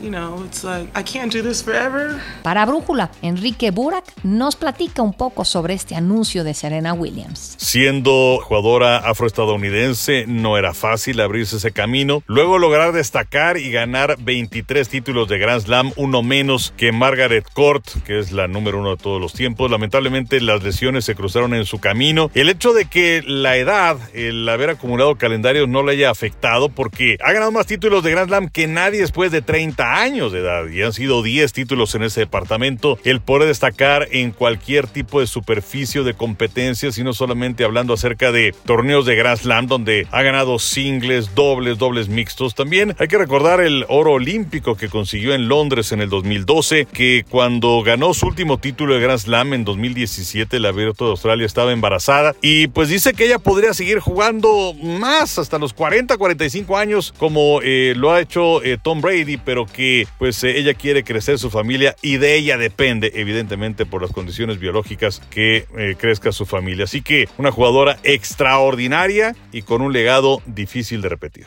you 0.00 0.10
know, 0.10 0.44
it's 0.44 0.64
like 0.64 0.88
I 0.98 1.02
can't 1.02 1.32
do 1.32 1.42
this 1.42 1.62
forever. 1.62 2.20
Para 2.42 2.64
Brújula, 2.66 3.10
Enrique 3.22 3.70
Burak 3.70 4.04
nos 4.22 4.56
platica 4.56 5.02
un 5.02 5.12
poco 5.12 5.44
sobre 5.44 5.74
este 5.74 5.94
anuncio 5.94 6.44
de 6.44 6.54
Serena 6.54 6.92
Williams. 6.92 7.56
Siendo 7.58 8.40
jugadora 8.42 8.98
afroestadounidense, 8.98 10.26
no 10.26 10.56
era 10.56 10.74
fácil 10.74 11.20
abrirse 11.20 11.56
ese 11.56 11.72
camino. 11.72 12.22
Luego 12.26 12.58
lograr 12.58 12.92
destacar 12.92 13.58
y 13.58 13.70
ganar 13.70 14.16
23 14.18 14.88
títulos 14.88 15.28
de 15.28 15.38
Grand 15.38 15.62
Slam, 15.62 15.92
uno 15.96 16.22
menos 16.22 16.72
que 16.76 16.92
Margaret 16.92 17.46
Court, 17.52 17.84
que 18.04 18.18
es 18.18 18.32
la 18.32 18.48
número 18.48 18.78
uno 18.78 18.90
de 18.90 19.02
todos 19.02 19.20
los 19.20 19.32
tiempos. 19.32 19.70
Lamentablemente 19.70 20.40
las 20.40 20.62
lesiones 20.62 21.04
se 21.04 21.14
cruzaron 21.14 21.54
en 21.54 21.64
su 21.64 21.78
camino. 21.78 22.30
El 22.34 22.48
hecho 22.48 22.72
de 22.72 22.84
que 22.84 23.22
la 23.26 23.56
edad, 23.56 23.96
el 24.14 24.48
haber 24.48 24.70
acumulado 24.70 25.16
calendarios 25.16 25.68
no 25.68 25.82
le 25.82 25.92
haya 25.92 26.10
afectado 26.10 26.68
porque 26.68 27.18
ha 27.24 27.32
ganado 27.32 27.52
más 27.52 27.66
títulos 27.66 28.02
de 28.02 28.10
Grand 28.10 28.28
Slam 28.28 28.48
que 28.48 28.66
nadie 28.66 29.00
después 29.00 29.32
de 29.32 29.42
30 29.42 29.87
años 29.96 30.32
de 30.32 30.40
edad 30.40 30.68
y 30.68 30.82
han 30.82 30.92
sido 30.92 31.22
10 31.22 31.52
títulos 31.52 31.94
en 31.94 32.02
ese 32.02 32.20
departamento. 32.20 32.98
El 33.04 33.20
poder 33.20 33.48
destacar 33.48 34.08
en 34.10 34.32
cualquier 34.32 34.86
tipo 34.86 35.20
de 35.20 35.26
superficie 35.26 36.02
de 36.02 36.14
competencias 36.14 36.98
y 36.98 37.04
no 37.04 37.12
solamente 37.12 37.64
hablando 37.64 37.94
acerca 37.94 38.32
de 38.32 38.54
torneos 38.64 39.06
de 39.06 39.16
Grand 39.16 39.38
Slam 39.38 39.66
donde 39.66 40.06
ha 40.10 40.22
ganado 40.22 40.58
singles, 40.58 41.34
dobles, 41.34 41.78
dobles 41.78 42.08
mixtos. 42.08 42.54
También 42.54 42.94
hay 42.98 43.08
que 43.08 43.18
recordar 43.18 43.60
el 43.60 43.84
oro 43.88 44.12
olímpico 44.12 44.76
que 44.76 44.88
consiguió 44.88 45.34
en 45.34 45.48
Londres 45.48 45.92
en 45.92 46.00
el 46.00 46.08
2012, 46.08 46.86
que 46.86 47.24
cuando 47.28 47.82
ganó 47.82 48.14
su 48.14 48.26
último 48.26 48.58
título 48.58 48.94
de 48.94 49.00
Grand 49.00 49.18
Slam 49.18 49.54
en 49.54 49.64
2017, 49.64 50.58
la 50.60 50.68
Abierto 50.68 51.04
de 51.04 51.10
Australia 51.12 51.46
estaba 51.46 51.72
embarazada 51.72 52.34
y 52.42 52.68
pues 52.68 52.88
dice 52.88 53.14
que 53.14 53.26
ella 53.26 53.38
podría 53.38 53.74
seguir 53.74 54.00
jugando 54.00 54.74
más 54.74 55.38
hasta 55.38 55.58
los 55.58 55.72
40, 55.72 56.16
45 56.16 56.76
años 56.76 57.14
como 57.18 57.60
eh, 57.62 57.94
lo 57.96 58.12
ha 58.12 58.20
hecho 58.20 58.62
eh, 58.62 58.78
Tom 58.82 59.00
Brady, 59.00 59.36
pero 59.36 59.66
que 59.78 60.08
pues 60.18 60.42
eh, 60.42 60.58
ella 60.58 60.74
quiere 60.74 61.04
crecer 61.04 61.38
su 61.38 61.50
familia 61.50 61.94
y 62.02 62.16
de 62.16 62.34
ella 62.34 62.58
depende 62.58 63.12
evidentemente 63.14 63.86
por 63.86 64.02
las 64.02 64.10
condiciones 64.10 64.58
biológicas 64.58 65.22
que 65.30 65.68
eh, 65.76 65.94
crezca 65.96 66.32
su 66.32 66.46
familia. 66.46 66.82
Así 66.82 67.00
que 67.00 67.28
una 67.38 67.52
jugadora 67.52 67.96
extraordinaria 68.02 69.36
y 69.52 69.62
con 69.62 69.80
un 69.80 69.92
legado 69.92 70.42
difícil 70.46 71.00
de 71.00 71.10
repetir. 71.10 71.46